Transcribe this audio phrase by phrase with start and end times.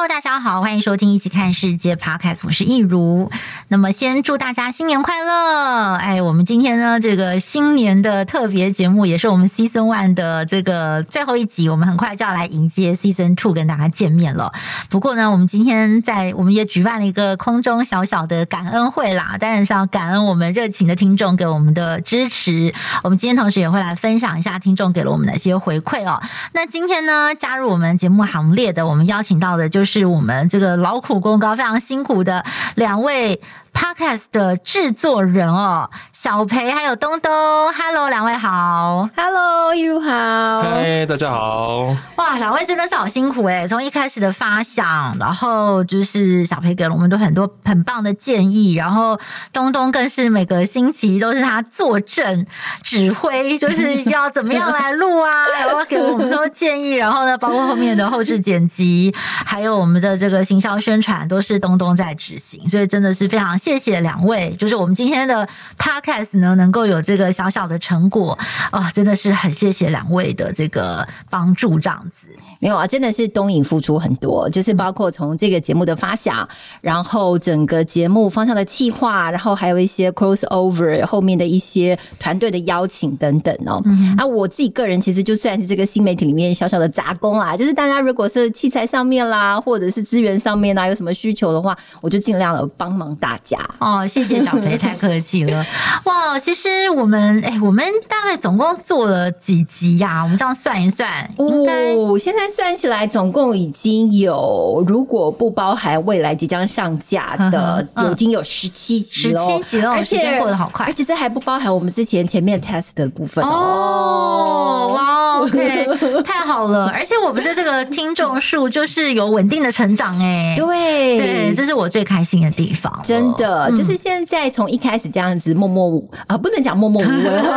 [0.00, 3.32] Hello，大家好，欢迎收听《一起看世界》Podcast，我是易如。
[3.66, 5.96] 那么，先祝大家新年快乐！
[5.96, 14.52] 哎，我们今天呢，这个新年的特别节目，也是我们 Season One 的这个最后一集，我们很快就要来迎接 Season Two，跟大家见面了。
[14.88, 22.72] 不过呢，我们今天在我们也举办了一个空中小小的感恩会啦，当然是要感恩我们热情的听众给我们的支持。
[23.02, 26.22] 我们今天同时也会来分享一下听众给了我们哪些回馈哦。
[26.52, 29.87] 那今天呢，加入我们节目行列的，我们邀请到的就是。
[29.88, 32.44] 是我们这个劳苦功高、非常辛苦的
[32.76, 33.40] 两位。
[33.78, 37.32] Podcast 的制作人哦，小培还有东东
[37.72, 49.16] ，Hello，两位好，Hello，一如好，嗨，大家好，哇，两位真的是好辛苦诶，从一开始的发想，然后就是小培给了我们都很多很棒的建议，然后
[49.52, 52.44] 东东更是每个星期都是他坐镇
[52.82, 59.14] 指挥，就是要怎么样来录啊， 然后给我们都建议，然后呢，包括后面的后置剪辑，
[59.46, 63.56] 还有我们的这个行销宣传，都是东东在执行，所以真的是非常。
[63.68, 65.46] 谢谢两位，就是我们今天的
[65.78, 68.32] podcast 呢，能够有这个小小的成果
[68.70, 72.28] 啊、哦，真的是很谢谢两位的这个帮助，这样子。
[72.60, 76.48] 没有啊，真的是东影付出很多，就是包括从这个节目的发想，
[76.80, 83.82] 然后整个节目方向的企划，然后还有一些 crossover 后面的一些团队的邀请等等哦。
[83.84, 93.57] 嗯、啊，我自己个人其实就算是这个新媒体里面小小的杂工啊，就是大家如果是器材上面啦，或者是资源上面啊，有什么需求的话，我就尽量的帮忙大家。
[93.78, 95.64] 哦，谢谢小培，太客气了。
[96.04, 100.22] 哇，其实我们哎，我们大概总共做了几集呀、啊？
[100.24, 109.40] 我们这样算一算，哦，现在算起来总共已经有，如果不包含未来即将上架的，嗯、已经有十七集了。
[109.40, 113.48] 十七集了，而且过得好快，而且这还不包含我们之前前面 test 的部分哦。
[113.48, 116.88] 哦，哇，OK，太好了。
[116.94, 123.62] 而且我们的这个听众数就是有稳定的成长，哎，对，对，这是我最开心的地方，真的。
[123.62, 127.44] 呃，就是现在从一开始这样子默默无啊，不能讲默默无闻。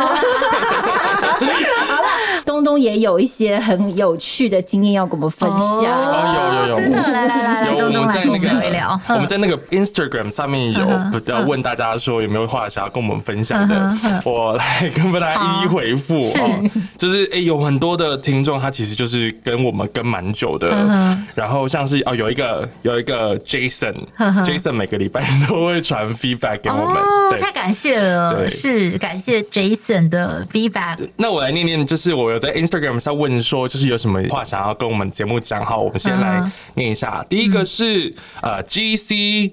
[1.32, 2.08] 好了，
[2.44, 5.60] 东东也有一些很有趣的经验要跟我们分享。
[5.92, 9.00] 哦，有有有，真的，来来来来，东东来跟我们聊一聊。
[9.08, 10.86] 我们在那个 Instagram 上面有
[11.26, 13.94] 要问大家说有没有话想要跟我们分享的，
[14.24, 16.70] 我来跟大家一一回复哦。
[16.96, 20.68] 就是哎，有很多的听众他其实就是跟我们跟蛮久的，
[21.34, 30.98] 然后像是哦有一个有一个 Jason，Jason 每个礼拜都会传 feedback 给我们，哦，太感谢了，是感谢 Jason 的 feedback。
[31.16, 37.24] 那我来念念，就是我有在 Instagram 上问说，就是有什么话想要跟我们节目讲，好，我们先来念一下。
[37.28, 39.52] 第一个是呃 GC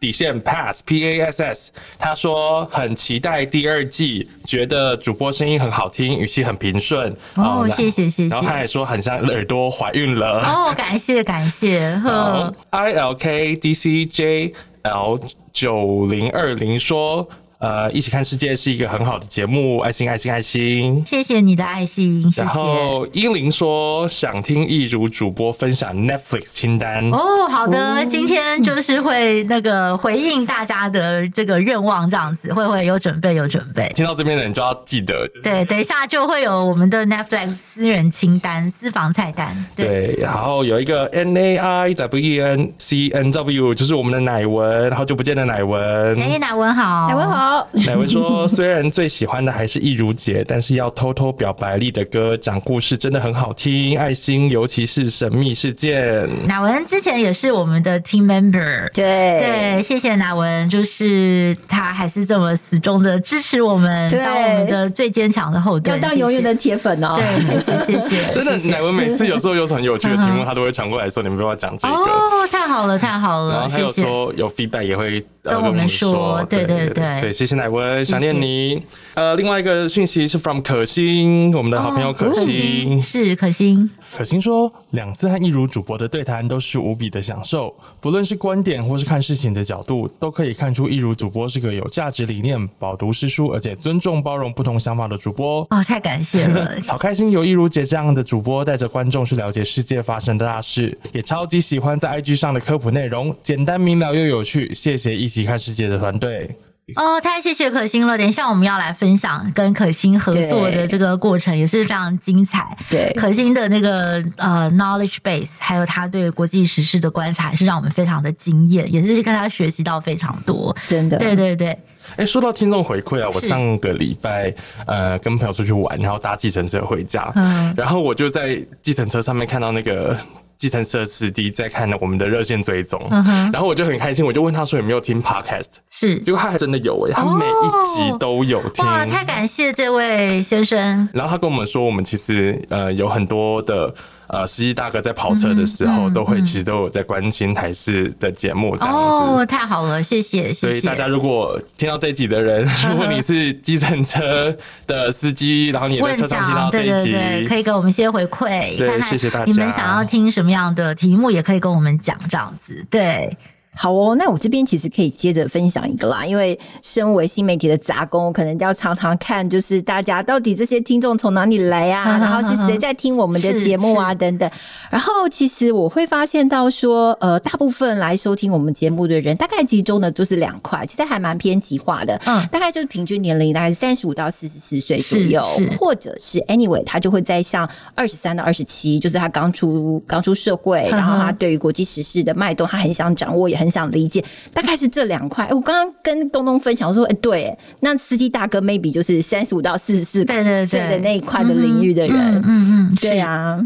[0.00, 7.14] 底线 Pass P A S S，他说很期待第二季，觉得主播声音很好听，语气很平顺。
[7.34, 8.28] 哦，谢谢谢谢。
[8.28, 10.40] 然后他还说很像耳朵怀孕了。
[10.40, 11.94] 哦，感谢感谢。
[12.02, 15.18] 呵，I L K D C J L
[15.52, 17.28] 九零二零说。
[17.60, 22.40] 呃，一起看世界是一个很好的节目，爱心爱心爱心，谢谢你的爱心，谢谢。
[22.40, 33.90] 然后英灵说想听一如主播分享 Netflix 清单哦，好的，今天就是会那个回应大家的这个愿望，这样子会不会有准备有准备？
[33.94, 39.66] 听到这边的人就要记得，对，等一下就会有我们的 Netflix 私人清单、私房菜单。
[39.76, 47.49] 对，对然后有一个 N A I W E N C N W，就是我们的乃文，好久不见的乃文，哎，乃文好，乃文好。
[47.86, 67.16] 乃文说：“虽然最喜欢的还是易如姐，但是要偷偷表白力的歌讲故事真的很好听，爱心，尤其是神秘事件。”乃文之前也是我们的 team member，对对，谢谢乃文，就是他还是这么死忠的支持我们，当我们的最坚强的后盾，要当永远的铁粉哦。
[67.16, 68.32] 对，谢谢 谢谢。
[68.32, 73.54] 真的，乃文每次有时候有很有趣的题目，他都会传过来说：“你们不要讲这个。”哦，太好了，太好了。
[73.54, 78.82] 然后还有说有 feedback 也会跟我们说，对对对，所以谢谢奶文，想念你。
[79.14, 83.90] 呃，另外一个讯息是 from 可心，我们的好朋友可心，是可心。
[84.16, 95.66] 可心说，两次和一如主播的对谈都是无比的享受，不论是观点或是看事情的角度，都可以看出一如主播是个有价值理念、饱读诗书，而且尊重包容不同想法的主播。
[95.70, 104.74] 哦，太感谢了， 好开心有一如姐这样的主播带着观众去了解世界发生的大事，也超级喜欢在 IG 上的科普内容，简单明了又有趣。
[104.74, 106.50] 谢谢一起看世界的团队。
[106.96, 108.16] 哦，太谢谢可心了！
[108.16, 112.76] 等一下我们要来分享跟可心合作的这个过程，也是非常精彩。
[112.88, 120.76] 对，可心的那个呃 knowledge base，还有他对国际时事的观察，是让我们非常的惊艳，也是跟他学习到非常多。
[120.86, 121.68] 真的，对对对。
[121.68, 124.52] 哎、欸，说到听众回馈啊，我上个礼拜
[124.86, 130.16] 呃跟朋友出去玩，然后搭计程车回家，嗯，然后我就在计程车上面看到那个。
[130.60, 141.08] 计程车司机在看我们的热线追踪，嗯，然后我就很开心，我就问他说有没有听 Podcast，是，结果他还真的有诶，他每一集都有听，哇，太感谢这位先生。
[141.14, 143.94] 然后他跟我们说，我们其实呃有很多的。
[144.32, 148.98] 呃，司机大哥在跑车的时候，都会其实都有在关心台视的节目这样子。
[148.98, 150.70] 哦，太好了，谢谢谢谢。
[150.70, 154.56] 所以大家如果听到这一集的人， 如果你是计程车
[154.86, 158.78] 的司机，然后你也在车上听到这一集，对对对，可以给我们一些回馈。
[158.78, 159.44] 对，谢谢大家。
[159.46, 162.86] 你们想要听什么样的题目，也可以跟我们讲这样子。
[162.88, 163.36] 对。
[163.72, 174.50] 好哦，那我这边其实可以接着分享一个啦，因为身为新媒体的杂工，可能要常常看，就是大家到底这些听众从哪里来啊，然后是谁在听我们的节目啊等等。
[174.90, 185.46] 然后其实我会发现到说，呃，大部分来收听我们节目的人，大概集中的就是两块，其实还蛮偏极化的，嗯，大概就是平均年龄大概是三十五到四十四岁左右，
[185.78, 194.24] 或者是 anyway，他就会在像二十三到二十七，就是他刚出刚出社会，然后他对于国际时事的脉动，他很想掌握，也很想理解，
[194.54, 195.46] 大概是这两块。
[195.50, 203.60] 我刚刚跟东东分享说，哎，对，那司机大哥 maybe 就是三十五到四十四岁的那一块的领域的人，嗯嗯，对啊。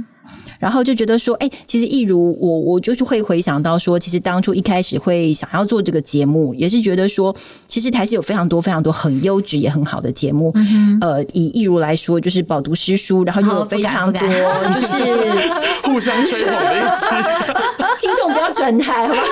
[0.58, 7.34] 然后就觉得说，哎，其实一如我，我就是会回想到说，其实当初一开始会想要做这个节目，也是觉得说，
[7.68, 10.52] 其实台是有非常多非常多很优质也很好的节目。
[10.54, 14.22] 嗯、呃，以一如来说，就是饱读诗书，然后又有非常多
[14.74, 14.96] 就是
[15.82, 16.98] 互相吹捧的
[18.00, 19.22] 听众不要转台，好吗？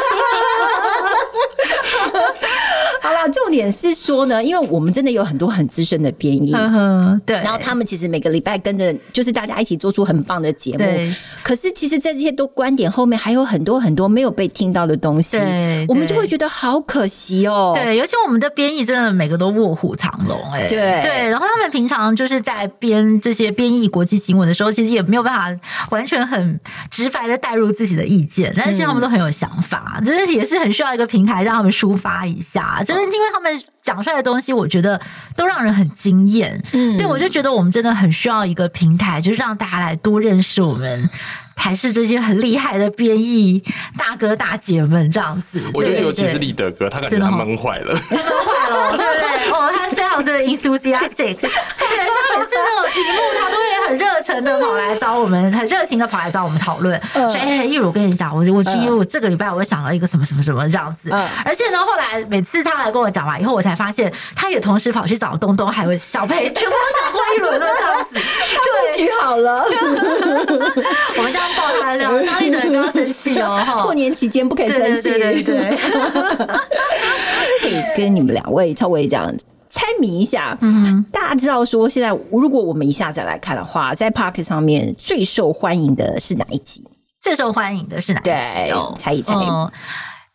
[3.03, 10.79] 好了，重点是说呢，因为我们真的有很多很资深的编译，嗯，对，然后他们其实每个礼拜跟着，就是大家一起做出很棒的节目。
[10.79, 11.13] 对，
[11.43, 17.73] 可是其实，在这些都观点后面，还有很多很多没有被听到的东西，对，我们就会觉得好可惜哦。
[17.75, 21.29] 对，尤其我们的编译真的每个都卧虎藏龙，哎，对对。
[21.29, 32.81] 然后他们平常就是在编这些编译国际新闻的时候，其实也没有办法完全很直白的带入自己的意见，但是现在他们都很有想法，就、嗯、是也是很需要一个平台让他们抒发一下。
[32.95, 35.01] 就是因为他们讲出来的东西，我觉得
[35.37, 36.63] 都让人很惊艳。
[36.73, 41.09] 嗯，对，我就觉得我们真的很需要一个平台，就是让大家来多认识我们
[41.55, 43.63] 台视这些很厉害的编译
[43.99, 45.61] 大哥大姐们，这样子。
[45.75, 49.51] 我觉得尤其是立德哥，他感觉他闷坏了，闷坏了，对不对？
[49.51, 57.01] 哦，他非常的 enthusiastic，对，像每次那种题目，他都会很热忱的跑来找我们，很热情的跑来找我们讨论。
[57.13, 61.11] 所以，益如我跟你讲，我我因为我这个礼拜我想到一个什么什么什么这样子，
[61.45, 69.65] 而且呢，后来每次他来跟我讲完以后，我才发现他也同时跑去找东东还有小培，全部都讲过一轮了这样子， 布局好了，
[71.17, 75.79] 我们这样爆他的料，张立德不要生气哦，过年期间不可以生气，对对对，
[77.61, 79.45] 可以跟你们两位稍微这样子。
[79.73, 86.85] 猜谜一下，嗯，大家知道说现在如果我们一下再来看的话，在 Podcast 上面最受欢迎的是哪一集？
[87.23, 88.25] 最受欢迎的是哪一
[88.67, 88.71] 集？
[88.73, 89.33] 哦，猜一猜。
[89.33, 89.71] 嗯，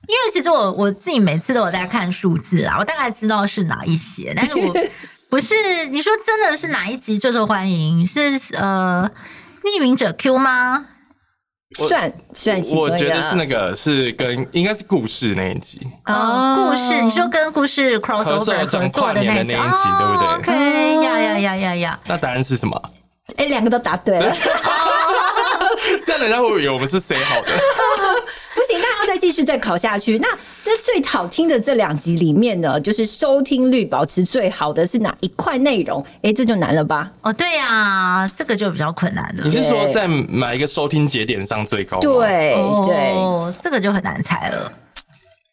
[0.08, 4.74] 因为其实我我自己每次都有在看数字啊，我大概知道是哪一些，但是我
[5.30, 8.08] 不是你说真的是哪一集最受欢迎？
[8.08, 8.22] 是
[8.54, 9.08] 呃，
[9.64, 10.88] 匿名者 Q 吗？
[11.76, 22.82] 算算，我觉得是那个是跟应该是故事那一集哦，故事你说跟故事 crossover 合作的那一集，对不对？OK 呀呀呀呀呀，那答案是什么？
[23.36, 24.34] 哎，两个都答对了，
[26.06, 27.52] 这样人家会以为我们是谁好的？
[29.28, 30.18] 继续再考下去。
[30.20, 30.28] 那
[30.64, 36.02] 那最好听的这两集里面呢，就是收听率保持最好的是哪一块内容？
[36.22, 37.12] 哎，这就难了吧？
[37.22, 39.44] 哦，对呀、啊，这个就比较困难了。
[39.44, 42.00] 你是说在哪一个收听节点上最高？
[42.00, 42.56] 对
[42.86, 44.72] 对，哦，这个就很难猜了。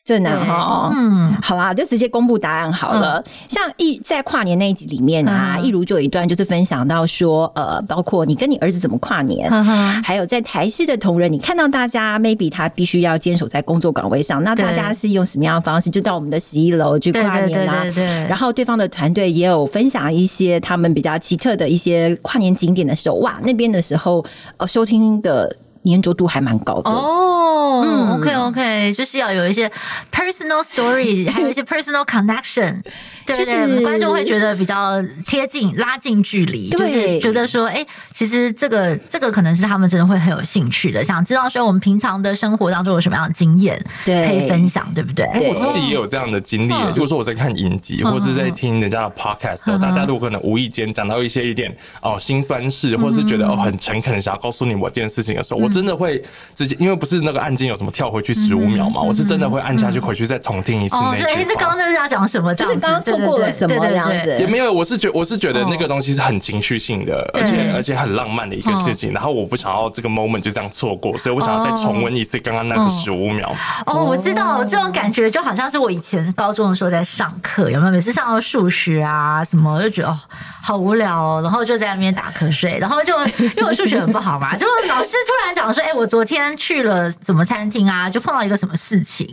[0.05, 3.23] 真的哈，嗯，好啦，就直接公布答案好了。
[3.25, 9.65] 嗯、像一在跨年那一集里面啊，一、嗯、如就有一段就是分享到说，呃，包括你跟你儿子怎么跨年，嗯、
[10.03, 15.89] 还有在台视的同仁，你看到大家 maybe 他必须要坚守在工作岗位上，那大家是用什么样的方式？
[15.89, 17.85] 就到我们的十一楼去跨年啦。
[18.29, 24.23] 然后对方的团队也有分享一些他们比较奇特的一些跨年景点的时候，哇，那边的时候
[24.59, 25.57] 呃收听的。
[25.85, 26.91] 黏着度还蛮高的。
[26.91, 29.71] 哦，嗯，OK OK，就是要有一些
[30.13, 32.83] personal story， 还有一些 personal connection，
[33.25, 45.27] 对，就是观众会觉得比较贴近，拉近距离，就是觉得说，哎，其实这个这个可能是他们真的会很有兴趣的，想知道说我们平常的生活当中有什么样的经验，对，可以分享，对不对？
[45.53, 55.69] 我自己也有这样的经历，就是说我在看影集或者是在听人家的 podcast 的时候，大家如果可能无意间讲到一些一点哦心酸事，或是觉得哦很诚恳的想要告诉你某件事情的时候，我。
[55.75, 56.23] 真的会
[56.55, 59.01] 直接，因为不是那个按键有什么跳回去十五秒嘛？
[59.01, 61.31] 我是真的会按下去回去再重听一次那句话。
[61.31, 62.55] 哦，这刚刚就是要讲什么？
[62.55, 64.39] 就是刚刚错过了什么这样子？
[64.39, 69.13] 也没有，我是觉我是觉得那个东西是很情绪性的，而且而且很浪漫的一个事情。
[69.13, 73.55] 然后我不想要这个 moment 就这样错过，所以我想要再重温一次刚刚那个十五秒。
[73.87, 77.93] 哦，我知道这种感觉就好像是我以前高中的时候在上课，有没有？
[77.95, 80.19] 每次上到数学啊什么，我就觉得哦
[80.63, 89.27] 好无聊哦，然后就在那边打瞌睡，然后就因为我数学很不好嘛，就老师突然讲说，哎，我昨天去了什么餐厅啊，就碰到一个什么事情，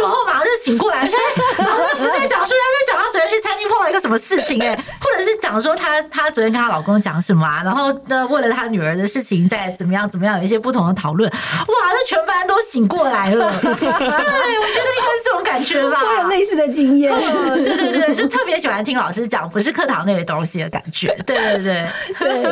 [0.00, 1.18] 然后马上就醒过来，说
[1.64, 21.84] 老师不是在讲说，他在讲他昨天去餐厅碰到一个什么事情，哎，或者是讲说他他昨天跟他老公讲什么啊，然后呢为了他女儿的事情在怎么样怎么样有一些不同的讨论，哇，那全班都醒过来了， 对，我觉得应该是这种感觉吧，我有类似的经验，对对对，就特别喜欢听老师讲不是课堂那些东西的感觉，对 对对。
[22.18, 22.44] 对，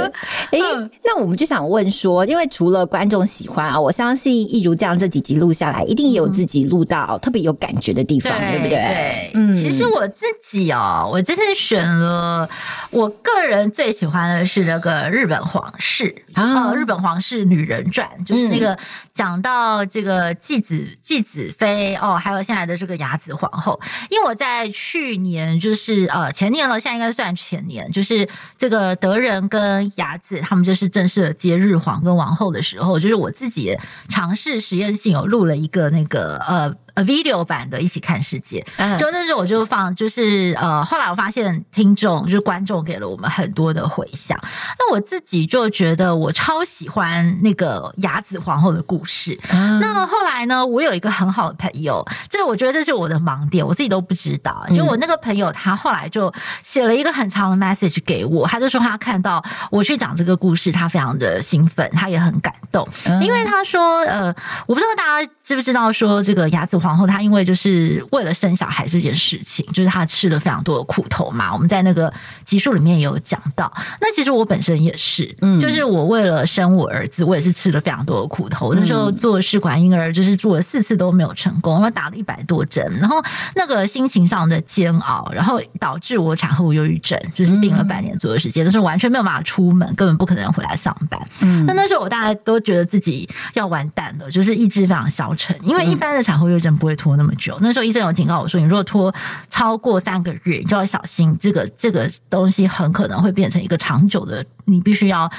[0.50, 8.70] 哎，那我们就想问说，因为除了观众喜欢啊，我相信一如这样这几集录下来，一定也有自己录到特别有感觉的地方，对不对？
[8.70, 12.48] 对，嗯，其实我自己哦，我这次选了，
[12.90, 18.78] 我个人最喜欢的是那个日本皇室啊，日本皇室女人传，就是那个
[19.12, 23.78] 讲到这个继子继子妃哦，还有现在的这个雅子皇后，
[24.08, 28.26] 因为我在去年就是呃前年了，现在应该算前年，就是
[28.56, 33.76] 这个德仁跟雅子他们就是正式的接日皇跟王后的时候，就是我自己
[34.08, 36.81] 尝试实验性有录了一个那个呃。
[36.94, 38.62] 呃，video 版的一起看世界，
[38.98, 44.38] 就那时候我就放，就是呃，后来我发现听众就是观众给了我们很多的回响，
[44.78, 49.38] 那我自己就觉得我超喜欢那个雅子皇后的故事。
[49.48, 54.62] 嗯、那后来呢，我有一个很好的朋友，这我觉得这是我的盲点，我自己都不知道。
[54.74, 56.30] 就我那个朋友，他后来就
[56.62, 62.86] 写了一个很长的 message 给我，他就说他看到我去讲这个故事，他非常的兴奋，他也很感动，
[63.22, 64.26] 因为他说，呃，
[64.66, 66.81] 我不知道大家知不知道，说这个雅子。
[66.82, 71.52] 皇后她因为就是为了生小孩这件事情，就是她吃了非常多的苦头嘛。
[71.52, 72.12] 我们在那个
[72.44, 73.72] 集数里面也有讲到。
[74.00, 78.74] 那其实我本身也是，嗯，就是我为了生我儿子，我也是吃了非常多的苦头。
[78.74, 83.22] 那时候做试管婴儿，就是做了四次都没有成功，我打了一百多针，然后
[83.54, 91.20] 那个心情上的煎熬，然后导致我产后忧郁症，就是病了半年左右时间，但是完全没有办法出门，根本不可能回来上班。
[91.42, 96.71] 嗯，那那时候我大家都觉得自己要完蛋了，就是意志非常消沉，因为一般的产后忧郁症。
[96.76, 97.56] 不会拖那么久。
[97.60, 99.14] 那时候医生有警告我说，你如果拖
[99.48, 105.30] 超过三个月，你就要小心，这个这个东西很可能会变成一个长久的，你必须要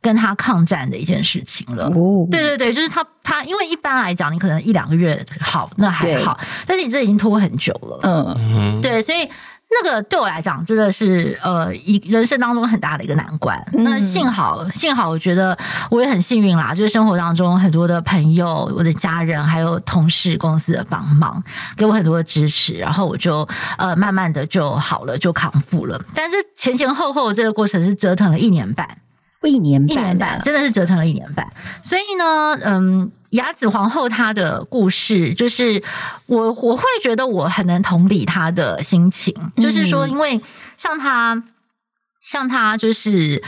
[0.00, 1.86] 跟他抗战的一件事情了。
[1.86, 8.00] 哦，对对对，就是他他，因为一般来讲，你可能一两个月好，那还好，但是你这已经拖很久了。
[8.02, 9.28] 嗯，对，所以。
[9.82, 13.58] 那个对我来讲真的是呃一人生当中很大的一个难关。
[13.72, 15.56] 那幸好幸好，我觉得
[15.90, 21.42] 我也很幸运啦，就是生活当中很多的朋友、我的家人还有同事、公司的帮忙，
[21.76, 23.48] 给我很多的支持，然后我就
[23.78, 26.00] 呃慢慢的就好了，就康复了。
[26.14, 28.86] 但是前前后后这个过程是折腾了一年半，
[29.42, 31.46] 一年半，一年半，真的是折腾了一年半。
[31.82, 33.10] 所以呢，嗯。
[33.32, 35.82] 雅子皇后她的故事，就是
[36.24, 40.40] 我我会觉得我很能同理她的心情，就是说，因为
[40.78, 41.42] 像她，
[42.22, 43.42] 像她，就是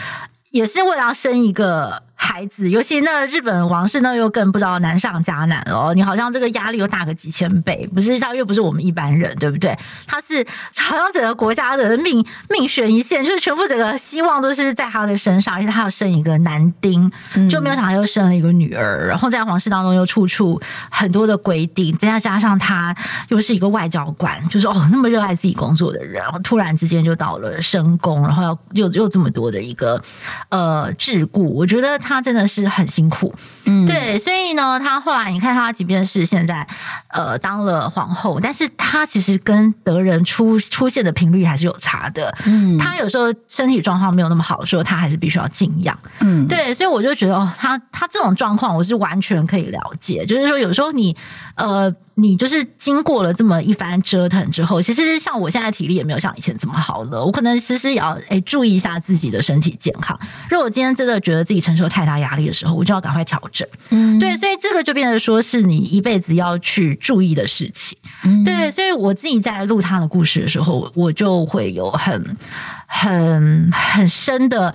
[0.50, 2.03] 也是为了要生一个。
[2.24, 5.92] 孩子，尤其那日本王室那又更不知道难上加难了。
[5.92, 9.76] 你好像这个压力又大个几千倍，不是他又不是我们一般人，对不对？
[10.06, 17.12] 他是好像整个国家的命命悬一线，就是全部整个希望都是在他的身上，而且他要生一个男丁，
[17.50, 19.06] 就没有想到又生了一个女儿。
[19.06, 20.58] 然后在皇室当中又处处
[20.90, 22.96] 很多的规定，再加上他
[23.28, 30.02] 又是一个外交官，就是哦那么热爱自己工作的人，然后突然之间就到了深宫，然后要又又这么多的一个
[30.48, 32.13] 呃桎梏，我觉得他。
[32.14, 36.66] 他真的是很辛苦，嗯，对，所以呢，他后来你看他，即便是现在
[37.08, 51.16] 呃当了皇后，但是他其实跟德仁出出现的频率还是有差的，嗯，他有时候身体状况没有那么好的时候，他还是必须要静养，嗯，对，所以我就觉得哦，他他这种状况我是完全可以了解，就是说有时候你
[51.56, 51.92] 呃。
[52.16, 57.24] 你就是经过了这么一番折腾之后，其实像我现在体力也没有像以前这么好了。
[57.24, 60.18] 我可能其实也要诶注意一下自己的身体健康。
[60.48, 63.66] 如果我今天真的觉得自己承受太大压力的时候，我就要赶快调整。
[63.90, 67.98] 嗯，对，所以这个就变得说是你一辈子要去注意的事情。
[68.22, 72.36] 嗯，对，所以我自己在录他的故事的时候，我就会有很
[72.86, 74.74] 很很深的。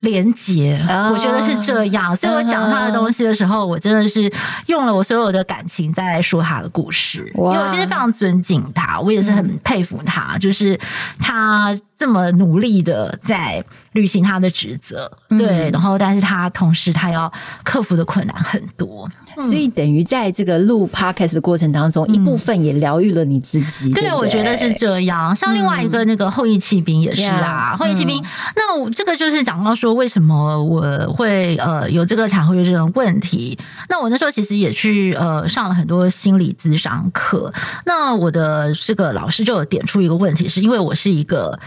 [0.00, 0.78] 连结，
[1.12, 4.32] 我觉得是这样，所以我讲他的东西的时候，我真的是
[4.66, 10.78] 用了我所有的感情在说他的故事，因为我其实非常尊敬他，我也是很佩服他，就是
[11.18, 17.32] 他这么努力的在履行他的职责，对，然后但是他同时他要
[17.64, 19.08] 克服的困难很多。
[19.40, 23.92] 所以等于在这个录 podcast 的过程当中，嗯、一部分也疗愈了你自己。
[23.92, 25.34] 对，对对，我觉得是这样。
[25.34, 28.22] 像另外一个那个后羿骑兵也是啦，嗯、后羿骑兵。
[28.54, 33.58] 那我这个就是讲到说，为什么我会呃有这个产后忧郁症问题？
[33.88, 37.52] 那我那时候其实也去呃上了很多心理咨商课。
[37.84, 41.58] 那我的这个老师就有点出一个问题，是因为我是一个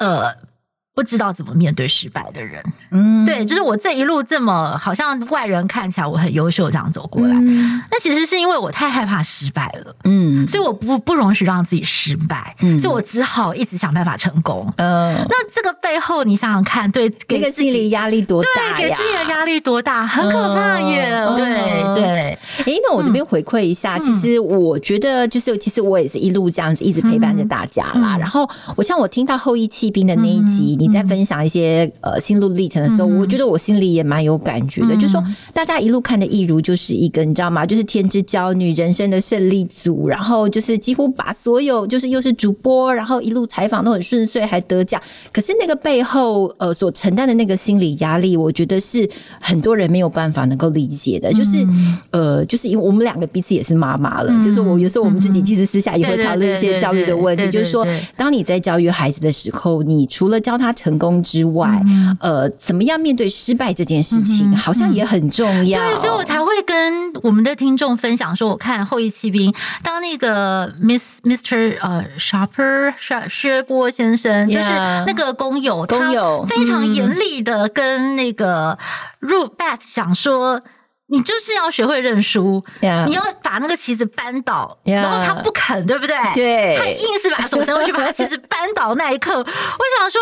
[0.00, 0.49] 呃。
[1.00, 22.38] 不知道怎么面对失败的人，嗯，对，就是我这一路这么好像外人看起来我很优秀这样走过来，嗯，那其实是因为我太害怕失败了，嗯，所以我不不容许让自己失败，嗯，所以我只好一直想办法成功，嗯，那这个背后你想想看，对，给自己压力多大对，给自己的压力多大，很可怕耶，嗯，对对。
[22.66, 28.16] 哎，那我这边回馈一下，嗯，其实我觉得就是，其实我也是一路这样子一直陪伴着大家啦。
[28.16, 30.89] 嗯，然后我像我听到后羿弃兵的那一集，嗯，你。
[30.90, 34.94] 在分享一些呃心路历程的时候，嗯、我觉得我心里也蛮有感觉的。
[34.94, 35.22] 嗯、就是说
[35.54, 37.64] 大家一路看的益如就是一个你知道吗？
[37.64, 45.00] 就是天之骄女，人生的胜利组，然后就是几乎把所有就是又是主播，然后一路采访都很顺遂，还得奖。
[45.32, 49.08] 可是那个背后呃所承担的那个心理压力，我觉得是
[49.40, 51.32] 很多人没有办法能够理解的。
[51.32, 57.50] 就是、嗯、呃，就是因为我们两个彼此也是妈妈了，嗯、就是我有时候我们自己其实私下也会讨论一些教育的问题。
[57.50, 65.80] 就是说，当你在教育孩子的时候，你除了教他成功之外，嗯、呃，怎么样面对失败这件事情，嗯、好像也很重要。
[65.80, 74.70] 对，所以我才会跟我们的听众分享说，我看后翼弃兵，当那个 Miss Mr 呃 Sharper 薛薛波先生就是
[75.06, 78.78] 那个工友，工友非常严厉的跟那个
[79.20, 80.62] Ruth Beth 讲说。
[81.12, 86.16] 你就是要学会认输.你要把那个旗子扳倒.然后他不肯，对不对？
[86.36, 90.20] 对，他硬是把手伸过去把旗子扳倒那一刻，我想说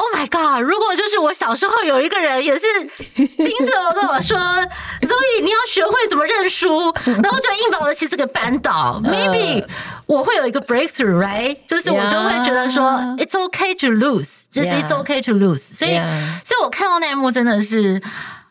[0.00, 0.62] ，Oh my God！
[0.62, 2.66] 如果就是我小时候有一个人也是
[3.14, 4.38] 盯着我跟我说，
[5.02, 9.64] Zoe，你要学会怎么认输， 然后就硬把我的旗子给扳倒，Maybe
[10.06, 11.58] 我会有一个 breakthrough，right？
[11.66, 12.82] 就是我就会觉得说.
[13.18, 15.62] It's okay to lose，就是 It's okay to lose。
[15.72, 15.92] 所以，
[16.44, 18.00] 所以我看到那一幕真的是。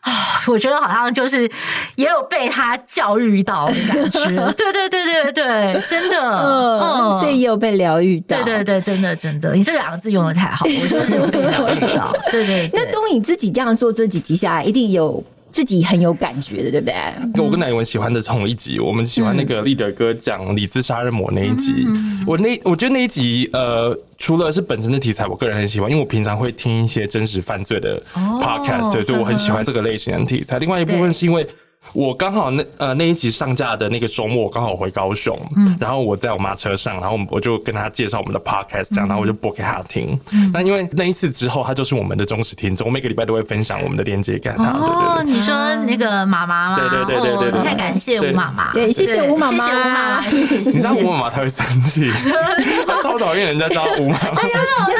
[0.00, 0.12] 啊，
[0.48, 1.50] 我觉得好像就是
[1.96, 12.70] 也有被他教育到的感觉， 对对对对对，真的，嗯，所以也有被疗愈到，对对对，真的真的，你这两个字用的太好，我就是有被疗愈到，对对，对。
[12.72, 15.22] 那东影自己这样做这几集下来，一定有。
[15.50, 17.44] 自己很有感觉的，对不对？
[17.44, 21.86] 我跟乃文喜欢的同一集，我们喜欢那个立德哥讲李兹杀人魔那一集。
[22.26, 30.58] 我那我觉得那一集，呃，除了是本身的题材，我个人很喜欢，因为我平常会听一些真实犯罪的 podcast，所以我很喜欢这个类型的题材。
[30.58, 31.46] 另外一部分是因为。
[31.92, 40.16] 我刚好那呃那一集上架的那个周末，我刚好回高雄，嗯，然后我在我妈车上，然后我就跟她介绍我们的 podcast，这样，然后我就播给她听。
[40.52, 44.70] 那因为那一次之后，她就是我们的忠实听众，我每个礼拜都会分享我们的链接给她。
[44.70, 46.76] 哦，你说那个妈妈吗？
[46.78, 50.56] 对对对对对，太感谢吴妈妈，对，谢谢吴妈妈，谢谢吴妈妈，谢谢。
[50.70, 52.08] 你知道吴妈妈她会生气，
[52.86, 54.42] 她超讨厌人家叫她吴妈妈。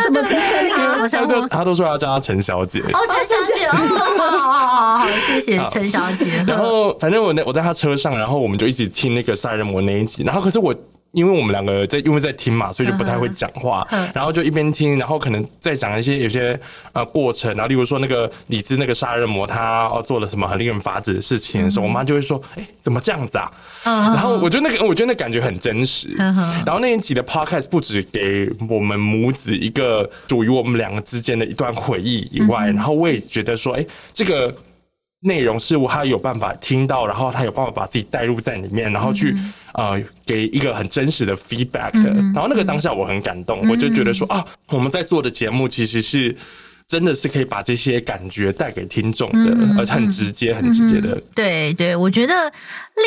[0.03, 1.07] 怎么称呼她？
[1.07, 2.81] 她都她都说要叫她陈小姐。
[2.81, 3.79] 哦，陈小姐，好
[4.19, 6.43] 好好好，谢谢陈小姐。
[6.47, 6.70] 然后。
[6.99, 10.75] 反正我那我在他车上，然后我们就一起听那个杀人魔那一集，然后可是我
[11.13, 16.59] 因为我们两个在因为在听嘛，所以就不太会讲话，然后就一边听，然后可能在讲一些有些
[16.93, 23.51] 呃过程，然后例如说那个李子那个杀人魔他做了什么很令人发指的事情的时候，我妈就会说，哎，怎么这样子啊？
[23.83, 34.55] 然后我觉得那个我觉得那感觉很真实，然后那一集的 podcast 不止给我们母子一个属于我们两个之间的一段回忆以外，然后我也觉得说，哎，这个。
[35.21, 39.35] 内容是我他有办法听到，然后他有办法把自己带入在里面，然后去
[39.75, 41.93] 呃给一个很真实的 feedback，
[42.33, 46.35] 然后那个当下我很感动，我就觉得说啊，我们在做的节目其实是
[46.91, 51.17] 真的是可以把这些感觉带给听众的，而且很直接、很直接的。
[51.37, 52.53] 对对，我觉得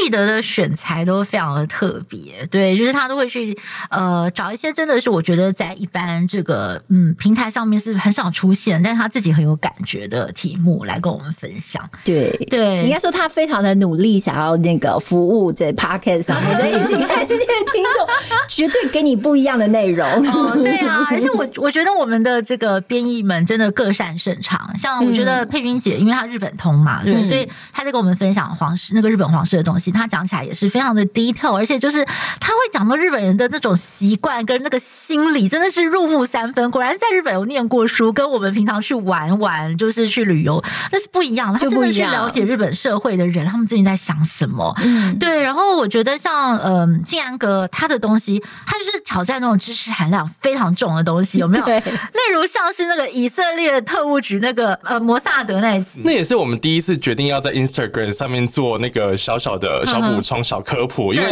[0.01, 3.53] 立德的选材都非常的特别，对，就是他都会去
[3.89, 11.83] 呃找一些真的是我觉得在一般这个嗯平台上面是很少出现，但是他自己很有感觉的题目来跟我们分享。
[12.05, 18.07] 对对，应该说他非常的努力，想要那个服务在 Podcast 上面，在一起看世界的听众，
[18.47, 20.07] 绝对给你不一样的内容。
[20.07, 23.72] 哦，对啊，而且我我觉得我们的这个编译们真的。
[23.73, 32.05] 各擅胜长，像我觉得佩君姐，因为她日本通嘛，对，所以她在跟我们分享皇室那个日本皇室的东西，她讲起来也是非常的 detail，而且就是
[32.39, 36.69] 她会讲到日本人的那种习惯跟那个心理，真的是入木三分。
[36.71, 41.57] 果然在日本有念过书，跟我们平常去玩玩，就是去旅游，那是不一样的。
[41.57, 44.73] 他真的去了解日本社会的人，他们最近在想什么。
[44.83, 45.41] 嗯，对。
[45.41, 51.65] 然后我觉得像嗯静安阁他的东西，他就是挑战那种知识含量非常重的东西，有没有？
[51.65, 53.62] 例如像是那个以色列。
[53.81, 61.29] 特务局那个呃摩萨德那一集，那也是我们第一次决定要在 Instagram 上面做那个小小的小补充、小科普，因为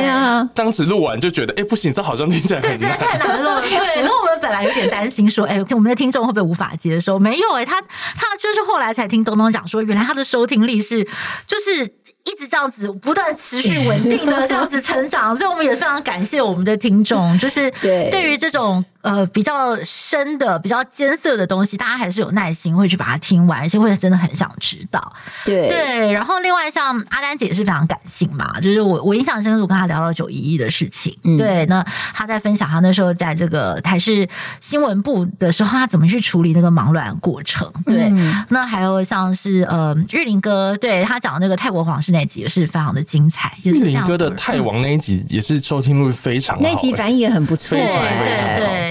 [0.54, 3.62] 当时录完就觉得，哎，不行，这好像听起来很难，对，实在太难了。
[3.62, 7.18] 对， 然后我们本来有点担心说，哎，我们的听众会不会无法接受？
[7.20, 11.04] 没有，哎，他他就是后来才听东东讲说，原来他的收听力是
[11.48, 11.84] 就是
[12.24, 18.84] 一直这样子不断持续稳定的这样子成长，所以我们也非常感谢我们的听众，就是对对于这种。
[19.02, 25.14] 呃，比较深的、比较艰涩的东西，大家还是有耐心会去把它听完，而且会真的很想知道。
[25.46, 31.18] 对对，然后另外像阿丹姐也是非常感性嘛，就是我我印象深刻，我跟她聊到九一一的事情。
[31.24, 31.84] 嗯、对，那
[32.14, 34.28] 她在分享她那时候在这个台视
[34.60, 37.72] 新闻部的时候，她怎么去处理那个忙乱过程。
[37.86, 43.58] 对，嗯、那还有像是呃玉林哥，对他讲的那个泰国皇室那集也是非常的精彩。
[43.64, 48.58] 玉林哥的泰王那一集也是收听率非常好，那集反应也很不错，非常非常好。
[48.58, 48.91] 对。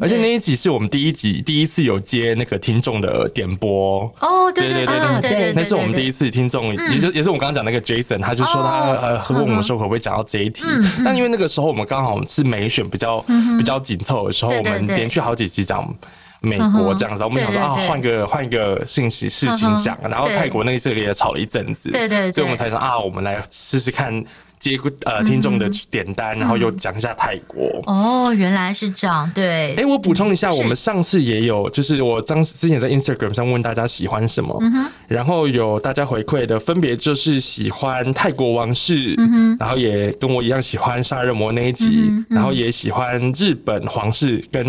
[0.00, 4.00] 而且那一集是我们第一集第一次有接那个听众的点播。
[4.20, 10.64] 哦，对对对对对，那是我们第一次听众，也就也是我刚刚讲那个 Jason，他就说他呃问我们说可不可以讲到这一题，
[11.04, 13.20] 但因为那个时候我们刚好是美选比较
[13.58, 15.88] 比较紧凑的时候，我们连续好几集讲
[16.40, 24.24] 美国这样子，我们想说啊换个换一个信息事情讲，然后泰国那一次也吵了一阵子，对对，所以我们才说啊，我们来试试看。
[24.70, 27.82] 接呃听众的点单，然后又讲一下泰国。
[27.86, 29.74] 哦，原来是这样，对。
[29.76, 34.58] 哎，我补充一下，我们上次也有，就是我当时之前在 Instagram 上问大家喜欢什么，
[35.06, 39.14] 然后有大家回馈的，分别就是喜欢泰国王室，
[39.58, 44.66] 然后也跟我一样喜欢杀人魔那一集，然后也喜欢日本皇室，跟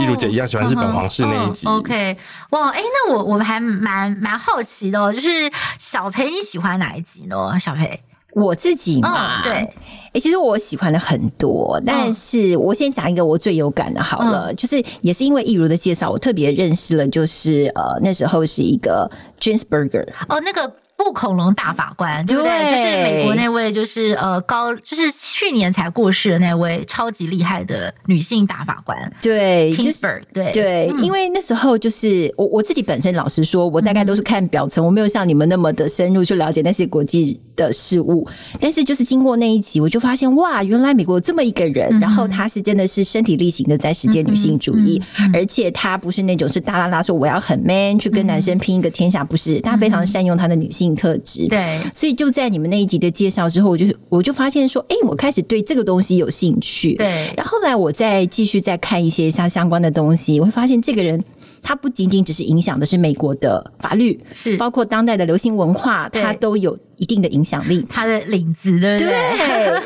[0.00, 1.66] 一如姐一样喜欢日本皇室那一集。
[1.66, 2.16] OK，
[2.50, 7.58] 哇，哎，那我我们还蛮蛮好奇的，哦就是小裴你喜欢哪一集呢？
[7.60, 8.00] 小培。
[8.34, 9.70] 我自己嘛，对，哎、
[10.14, 20.70] 欸，其实我喜欢的很多，但是我先讲一个我最有感的，好了，嗯、就是也是因为益如的介绍，我特别认识了，就是呃那时候是一个 Ginsburger 哦，那个。
[20.96, 22.50] 布恐龙大法官，对不对？
[22.50, 28.96] 对，就是美国那位，就是呃高，就是去年才过世的那位超级厉害的女性大法官。
[29.20, 38.26] 对，Ginsburg，对对，因为那时候就是我我自己本身，老实说，我大概都是看表层，我没有像你们那么的深入去了解那些国际的事物。
[38.60, 50.94] 但是就是经过那一集，我就发现哇，原来美国有这么一个人，然后他是真的是身体力行的在实践女性主义，而且他不是那种是大啦啦说我要很 man 去跟男生拼一个天下，不是，他非常善用他的女性。
[50.94, 51.48] 特质。
[51.48, 56.94] 对，所以就在你们那一集的介绍之后，我就我就发现说，哎、欸，我开始对这个东西有兴趣。
[56.94, 61.22] 对，然后后来我再继续再看一些相相关的东西，我会发现这个人
[61.64, 67.84] 他不仅仅只是影响的是美国的法律，是包括当代的流行文化，它都有一定的影响力。
[67.88, 69.08] 它的领子对不对？
[69.08, 69.36] 对，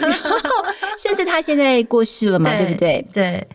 [0.01, 0.31] 然后
[0.99, 3.07] 甚至他现在过世了嘛， 对，对不对？
[3.15, 3.47] 对。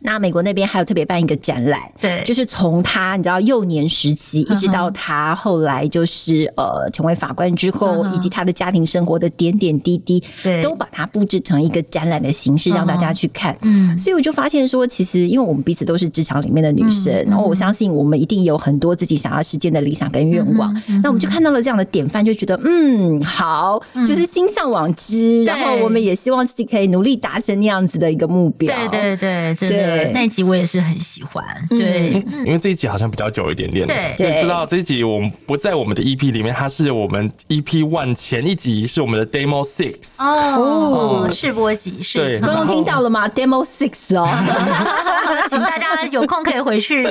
[0.00, 13.56] 那美国那边还有特别办一个展览，对，就是从他你知道幼年时期一直到他后来就是呃成为法官之后，以及他的家庭生活的点点滴滴，对，都把它布置成一个展览的形式让大家去看。
[13.62, 20.72] 嗯，所以我就发现说，其实因为我们彼此都是职场里面的女生，然后我相信我们一定有很多自己想要实现的理想跟愿望。
[21.02, 28.74] 那我们就看到了这样的典范，就觉得嗯好，就是心向往之，然后我们也希望自己可以努力达成那样子的一个目标。
[28.90, 29.71] 对对对。
[29.72, 31.44] 对，那一集我也是很喜欢。
[31.68, 33.86] 对，因为这一集好像比较久一点点。
[33.86, 42.18] 对，不知道这一集我们不在我们的 EP 里面，它是我们 EP One 前一集是我们的 Demo Six 哦，试播集是。
[42.18, 44.28] 对，刚刚听到了吗？Demo Six 哦，
[45.48, 47.06] 请大家有空可以回去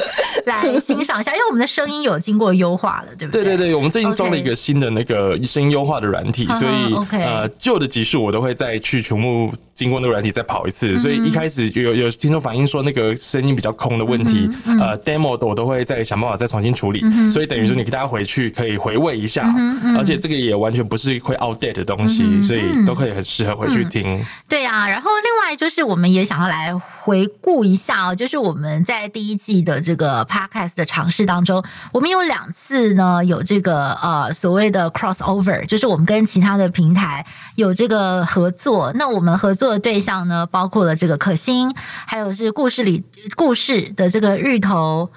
[0.45, 3.43] 来欣赏一下，因为我们的声音有经过优化了，对不对？
[3.43, 12.41] 对对对，我们最近装了一个新的那个声音优化的软体，所以 呃旧的集数我都会再去全部经过那个软体再跑一次，所以一开始有有听众。
[12.41, 17.02] 反映说那个声音比较空的问题，呃，demo 的我都会再想办法再重新处理。
[17.04, 19.54] 嗯、所以等于说你给大家回去可以回味一下，
[19.95, 24.19] 而且这个也完全不是会 outdate 的东西，嗯、所以都可以很适合回去听。
[24.19, 38.91] 嗯、对啊，然后另外就是我们也想要来回顾一下哦，就是我们在第一季的这个 podcast 的尝试当中，我们有两次呢有这个呃所谓的 crossover，就是我们跟其他的平台有这个合作。
[38.95, 41.73] 那我们合作的对象呢，包括了这个可心，
[42.05, 43.03] 还有是故事里
[43.35, 45.09] 故事的这个芋头。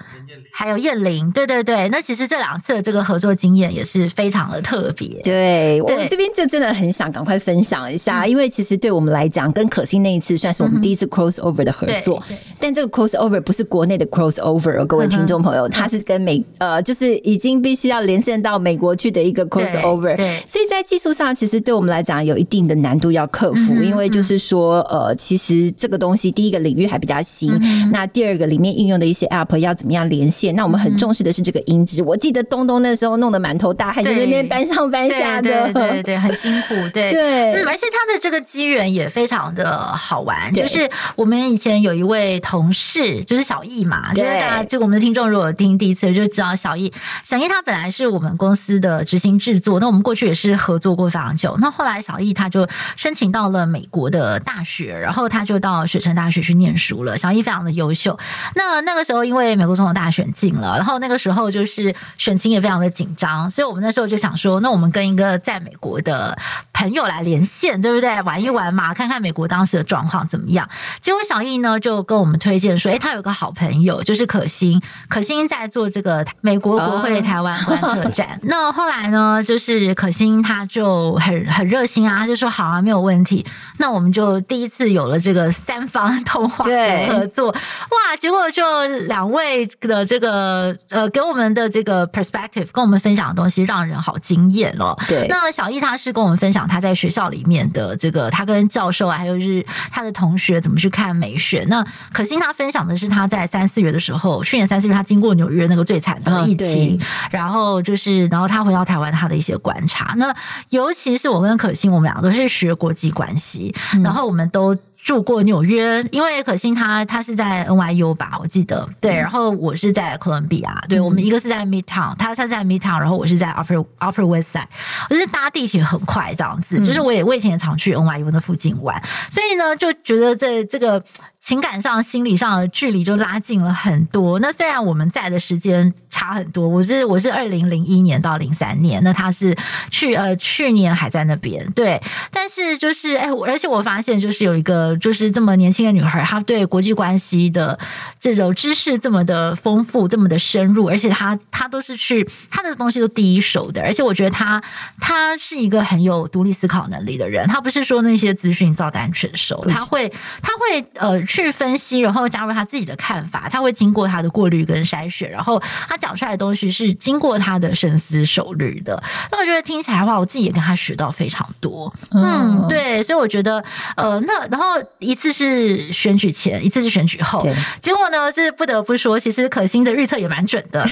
[0.57, 5.09] 还有燕玲，对对对，那其实这两次的这个合作经验也是非常的特别。
[5.21, 12.23] 对，对我们这边就真的很想赶快分享一下，嗯、因为其实对我们来讲，跟可心那一次算是我们第一次 crossover 的合作。
[12.29, 20.15] 嗯、但这个 crossover 不是国内的 crossover，各位听众朋友，它、嗯、是跟美呃，就是已经必须要连线到美国去的一个 crossover。
[20.15, 30.44] 对，所以在技术上，其实对我们来讲有一定的难度要克服，嗯、因为就是说，呃，其实这个东西第一个领域还比较新，嗯、那第二个里面应用的一些 app 要怎么样连线？
[30.53, 32.03] 那我们很重视的是这个音质。
[32.03, 37.53] 我记得东东那时候弄得满头大汗，在那边搬上搬下的，对对，对对，很辛苦， 对对。
[37.53, 46.91] 嗯，而且他的这个机缘也非常的好玩，就是我们以前有一位同事，就是小易嘛，就是大家就我们的听众如果听第一次就知道小易，
[47.23, 51.55] 小易他本来是我们公司的执行制作，那我们过去也是合作过非常久。
[51.59, 57.17] 那后来小易他就申请到了美国的大学，然后他就到雪城大学去念书了。
[57.17, 58.17] 小易非常的优秀。
[58.55, 66.37] 那那个时候因为美国总统大选进了，然后那个时候就是选情也非常的紧张，所以我们那时候就想说，那我们跟一个在美国的
[66.73, 68.21] 朋友来连线，对不对？
[68.23, 70.69] 玩一玩嘛，看看美国当时的状况怎么样。
[70.99, 78.27] 结果小易呢就跟我们推荐说，哎，他有个好朋友，就是可心，可心在做这个美国国会台湾观测站。
[78.27, 78.39] Uh.
[78.43, 83.45] 那后来呢，就是可心他就很很热心啊，他就说好啊，没有问题。
[83.77, 88.15] 那我们就第一次有了这个三方通话的合作，哇！
[88.17, 94.97] 结果就两位的这个呃，给我们的这个 perspective，跟我们分享的东西，让人好惊艳哦。
[95.07, 101.67] 对，那小易他是跟我们分享他在学校里面的这个，他跟教授啊，还有是他的同学怎么去看美选。
[101.67, 110.13] 那可心他分享的是他在三四月的时候，去年三四月他经过纽约那个最惨的疫情，哦、然后就是然后他回到台湾他的一些观察。
[110.17, 110.35] 那
[110.69, 114.75] 尤其是我跟可心，我们俩都是学国际关系，嗯、然后我们都。
[115.05, 118.89] 住过纽约，因为可心他他是在 NYU 吧，我记得。
[118.99, 124.65] 对，然后我是在哥伦比亚，对，我们一个是在 Midtown，他他在 Midtown，然后我是在 Upper Upper West Side，
[125.11, 131.03] 我就是搭地铁很快这样子，就是我也我以前也常去 NYU 那附近玩，所以呢就觉得这这个。
[131.45, 134.39] 情感上、心理上的距离就拉近了很多。
[134.39, 139.55] 那虽然我们在的时间差很多，我是我是二零零一年到零三年，那他是
[139.91, 142.01] 去呃去年还在那边，对。
[142.31, 147.77] 但是就是哎，而且我发现就是有一个就是这么年轻的女孩，她对国际关系的
[148.19, 154.59] 这种知识这么的丰富，这么的深入，而且她她都是去她的东西都第一手的，而且我觉得她
[154.99, 161.23] 她是一个很有独立思考能力的人，她不是说那些资讯照单全收，她会她会呃。
[161.35, 169.01] 去分析，然后加入他自己的看法，他会经过他的过滤跟筛选，然后他讲出来的东西是经过他的深思熟虑的。
[169.31, 171.93] 那我觉得听起来的话，我自己也跟他学到非常多。
[172.11, 173.63] 嗯，对，所以我觉得，
[173.97, 177.39] 呃，那然后一次是选举前，一次是选举后，
[177.81, 180.87] 结果呢，就是不得不说，其实可心的预测也蛮准的。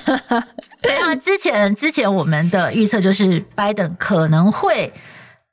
[0.82, 4.92] 对啊，之前之前我们的预测就是拜登可能会。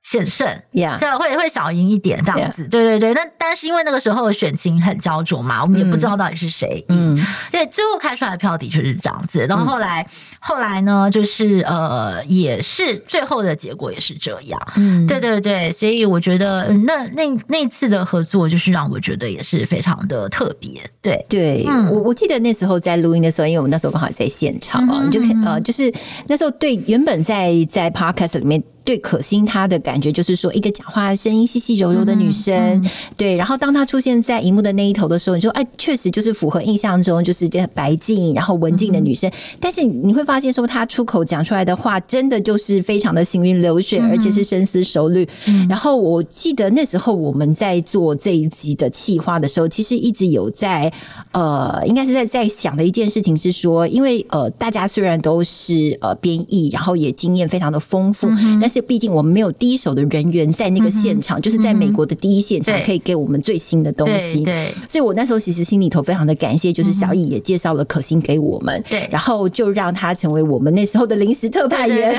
[0.03, 0.99] 险胜，Yeah.
[0.99, 3.15] 对，会会小赢一点这样子.对对对。
[3.15, 6.97] 那但是因为那个时候选情很焦灼嘛，我们也不知道到底是谁赢。
[7.15, 7.17] 嗯，
[7.53, 9.45] 因为最后开出来的票的确是这样子。
[9.47, 10.09] 然后后来、嗯、
[10.41, 14.61] 后来呢，就是呃，也是最后的结果也是这样。
[14.77, 15.71] 嗯，对对对。
[15.71, 20.81] 所以我觉得那那那次的合作，就是让我觉得也是非常的特别。
[21.03, 25.93] 对对，嗯、我我记得那时候在录音的时候，因为我们那时候刚好在现场啊，你、嗯、就可以呃，就是
[26.27, 28.63] 那时候对原本在在 Podcast 里面。
[28.91, 33.37] 对可心，她的感觉就是说，一个讲话声音细细柔柔的女生，嗯嗯、对。
[33.37, 39.31] 然后当她出现在荧幕的那一头的时候，你说，哎，确实就是符合印象中就是这白净然后文静的女生。
[39.31, 45.25] 嗯、但是你会发现，说她出口讲出来的话，真的就是非常的行云流水，嗯、而且是深思熟虑。
[45.47, 50.93] 嗯、然后我记得那时候我们在做这一集的企划的时候，其实一直有在
[51.31, 64.43] 呃，应该是在在想的一件事情是说，因为呃，大家虽然都是呃编译，然后也经验非常的丰富，嗯、但是且毕竟我们没有第一手的人员在那个现场，就是在美国的第一现场，可以给我们最新的东西。
[64.45, 72.19] 对，所以我那时候其实心里头非常的感谢，就是小易也介绍了可心给我们，对，然后就让他成为我们那时候的临时特派员。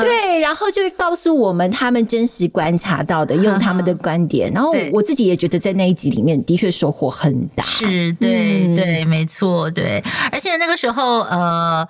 [0.00, 4.50] 对， 然后就告诉我们他们真实观察到的，用他们的观点。
[4.52, 7.64] 然后我自己也觉得在那一集里面的确收获很大。
[7.64, 10.02] 是，对，嗯、对，没错，对。
[10.30, 11.86] 而且那个时候，呃。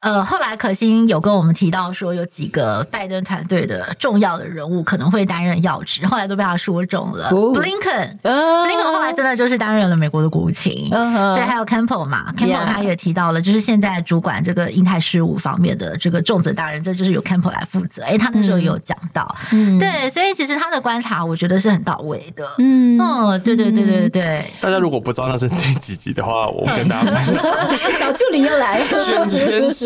[0.00, 7.30] 呃，后来可心有跟我们提到说，有几个拜登团队的重要的人物可能会担任要职，后来都被他说中了。
[7.30, 8.28] 布林肯，布
[8.68, 10.88] 林肯后来真的就是担任了美国的国务卿。
[10.92, 11.34] Uh-huh.
[11.34, 18.04] 对，还有 Campbell 嘛，Campbell 他也提到了，就是现在主管这个印太事务方面的这个重责大人，这就是由 Campbell 来负责。
[18.04, 22.48] 哎，他那时候也有讲到，嗯，对，所以其实他的观察，我觉得是很到位的。
[22.58, 24.44] 嗯，哦，对对对对对。
[24.60, 27.44] 大家如果不知道那是第几集的话，我跟大家分享。
[27.98, 28.84] 小助理又来了。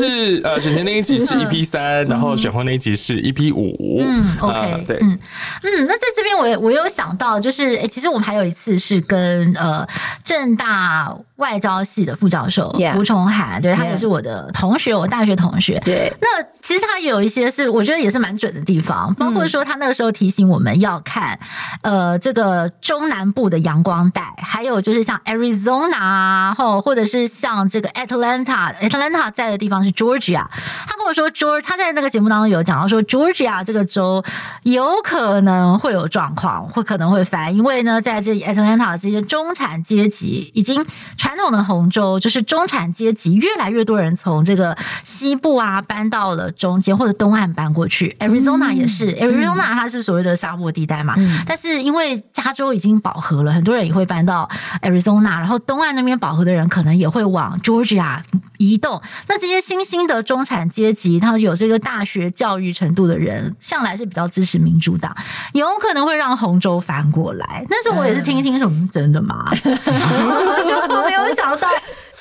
[0.03, 4.01] 是呃，选前那一集是 EP 三，然后选后那一集是 EP 五。
[4.03, 5.19] 嗯，OK，对，嗯
[5.62, 9.87] 嗯，那在这边我也我有想到，就是哎、欸，其实我们还有一次是跟呃
[10.25, 15.81] 正大外交系的副教授吴崇涵，对，他也是我的同学，我大学同学。
[15.85, 21.37] 对，那其实他有一些是我觉得也是蛮准的地方，包括说他那个时候提醒我们要看
[21.83, 30.46] 呃这个中南部的阳光带，还有就是像 Arizona 啊，或或者是像这个 Atlanta，Atlanta 在的地方是 Georgia。
[30.87, 34.22] 他跟我说，Georgia 他在那个节目当中有讲到说，Georgia 这个州
[34.62, 48.16] 有可能会有状况，会可能会翻，因为呢，在这 Atlanta 这些中产阶级已经传统的红州，就是中产阶级越来越多人从这个西部啊搬到了中间或者东岸搬过去。
[48.18, 54.49] Arizona 也是、嗯、，Arizona 它是所谓的沙漠地带嘛、嗯，但是因为加州已经饱和了，很多人也会搬到
[54.83, 58.21] Arizona，然后东岸那边饱和的人可能也会往 Georgia
[58.62, 59.01] 移动。
[59.27, 65.14] 那这些新兴的中产阶级，他有这个大学教育程度的人，向来是比较支持民主党，
[65.55, 67.66] 有可能会让红州翻过来。
[67.68, 69.44] 但是我也是听一听，说真的吗？
[69.55, 71.68] 就没有想到。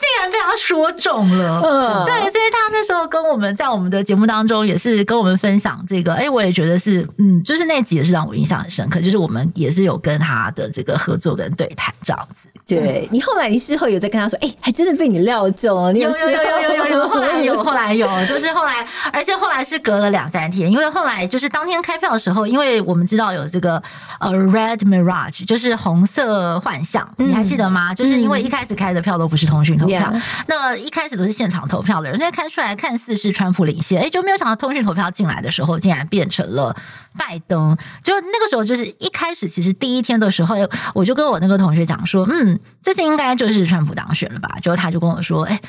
[0.01, 12.47] 竟然被他说中了，嗯，对，所以他那时候跟我们在我们的节目当中也是跟我们分享这个，哎，我也觉得是，嗯，就是那集也是让我印象很深刻，就是我们也是有跟他的这个合作跟对谈这样子。
[12.67, 23.81] 对，你后来你事后有在跟他说，哎，还真的被你料中，你有有有有有有，后来有后来有，就是后来，而且后来是隔了两三天，因为后来就是当天开票的时候，因为我们知道有这个
[24.19, 27.93] 呃 Red Mirage，就是红色幻象，你还记得吗？
[27.93, 29.85] 就是因为一开始开的票都不是通讯投。
[29.97, 30.13] 票，
[30.47, 36.75] 那一开始都是现场投票的人，现在看出来看似是川普领先，哎，就没有想到通讯投票进来的时候，竟然变成了
[37.17, 37.77] 拜登。
[38.04, 40.56] 就那个时候，就是一开始其实第一天的时候，
[40.93, 44.58] 我就跟我那个同学讲说，嗯，这次应该就是川普当选了吧？
[44.62, 45.60] 就他就跟我说，哎，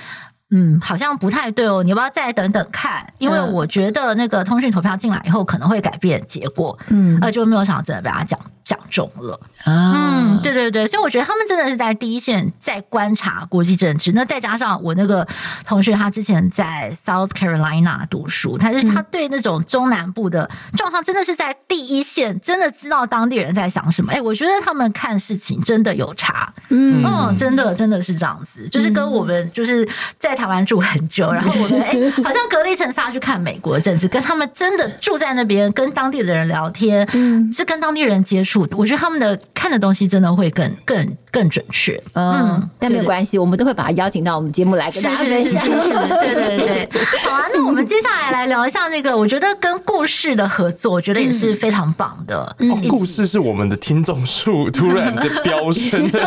[0.52, 3.04] 嗯，好像不太对哦，你要不要再等等看？
[3.18, 6.78] 因为我觉得那个通讯投票进来以后可能会改变结果。
[6.88, 8.38] 嗯，呃，就没有想到真的被他讲。
[8.64, 9.92] 讲中了啊！
[9.92, 14.12] 嗯，对对对，所以我觉得他们真的是在第一线在观察国际政治。
[14.12, 15.26] 那再加上我那个
[15.66, 24.12] 同学，他之前在 South Carolina 读书，他就是他对那种中南部的状况，真的是在第一线，真的知道当地人在想什么。
[24.12, 26.54] 哎，我觉得他们看事情真的有差。
[26.68, 29.86] 嗯，嗯，真的真的是这样子，就是跟我们就是
[30.20, 31.92] 在台湾住很久， 然后我们 哎，
[32.24, 38.66] 好像隔了一层纱去看美国的政治，跟他们真的住在那边，跟当地的人聊天，嗯，是跟当地人接触。
[38.76, 45.64] 我觉得他们的看的东西真的会更更更准确，嗯，但没有关系，我们都会把他邀请到我们节目来跟大家分享。
[45.66, 46.88] 对对对，
[47.24, 52.54] 好啊，那我们接下来来聊一下那个，我觉得跟故事的合作，我觉得也是非常棒的。
[52.58, 56.20] 嗯，故事是我们的听众数突然在飙升的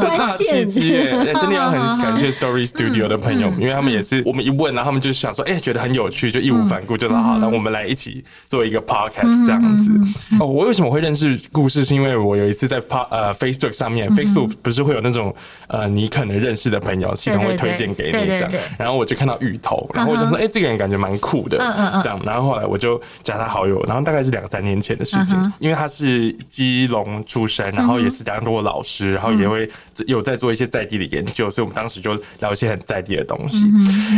[0.00, 0.88] 大契机，
[1.38, 9.90] 真的要很感谢 Story Studio 的朋友，因为他们也是我们一问，然后他们就想说，哎，觉得很有趣，就义无反顾，就说好，那我们来一起做一个 Podcast 这样子。
[10.40, 11.84] 哦，我为什么会认识故事？
[11.84, 14.05] 是因为我有一次在 Pa 呃 Facebook 上面。
[14.10, 15.34] Facebook 不是会有那种
[15.68, 21.58] 呃，你可能认识的朋友，系统会推荐给你这样，然后我就看到芋头，然后我就说，哎，这个人感觉蛮酷的，
[22.02, 29.68] 这样，然后后来我就加他好友，然后大概是两三年前的事情，因为他是基隆出身，然后也是当过老师，然后也会
[30.06, 33.64] 有在做一些在地的研究，所以我们当时就聊一些很在地的东西，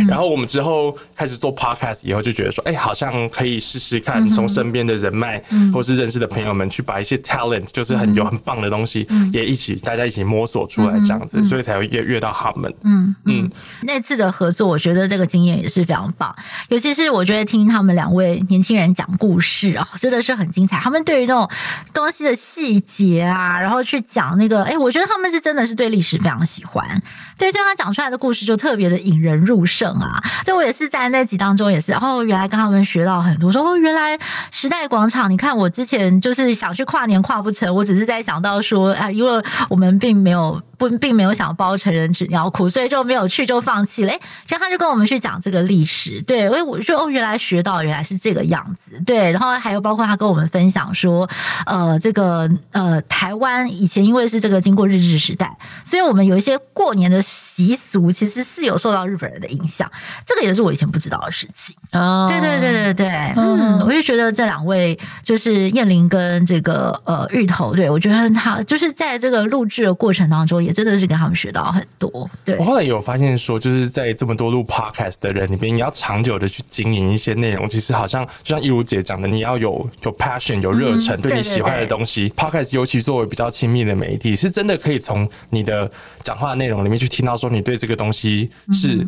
[0.07, 5.41] 然后我们之后开始做 Podcast 以后，就觉得说，哎，好像可以试试看，从身边的人脉
[5.73, 9.78] 或是认识的朋友们去把一些 talent，就是很有很棒的东西，也一起。
[9.79, 12.73] 大家一起摸索出来这样子，嗯嗯、所以才会约约到他们。
[12.83, 13.51] 嗯嗯，嗯
[13.83, 16.35] 那次的合作，我觉得这个经验也是非常棒，
[16.69, 20.77] 尤其是我觉得听他们两位年轻人讲故事啊、哦，真的是很精彩。
[20.79, 21.49] 他们对于那种
[21.93, 27.01] 东西的细节啊，然后去讲那个，哎，我觉得他们是真的是对历史非常喜欢。
[27.39, 30.21] 对，所以他讲出来的故事就特别的引人入胜啊。
[30.45, 34.19] 对，我也是在那集当中也是，哦，原来跟他们学到很多，说哦，原来
[34.51, 40.61] 时代广场，你看我之前就是想去跨年跨不成，我只是在想到说，啊，因为我们并没有。
[40.79, 44.11] 不，并没有想包成人纸尿裤，所以就没有去，就放弃了。
[44.11, 49.29] 哎，其实他就跟我们去讲这个历史，对，因为我说哦，原来学到原来是这个样子，对。
[49.31, 51.29] 然后还有包括他跟我们分享说，
[51.65, 59.91] 呃，这个呃，台湾以前因为是这个经过日治时代，所以我们有一些过年的习俗其实是有受到日本人的影响，
[60.25, 61.75] 这个也是我以前不知道的事情。
[61.91, 70.68] 哦，对对对对对，嗯，我就觉得这两位就是燕玲跟这个呃芋头，对我觉得他就是在这个录制的过程当中。
[70.71, 72.29] 真的是跟他们学到很多。
[72.43, 82.29] 对，我后来有发现说，就是在这么多录 podcast 的人里边，你要长久的去经营一些内容，其实好像就像一如姐讲的，你要有有 passion 有热忱，对你喜欢的东西。
[82.31, 85.89] podcast 尤其作为比较亲密的媒体，是真的可以从你的
[86.23, 89.05] 讲话内容里面去听到说你对这个东西是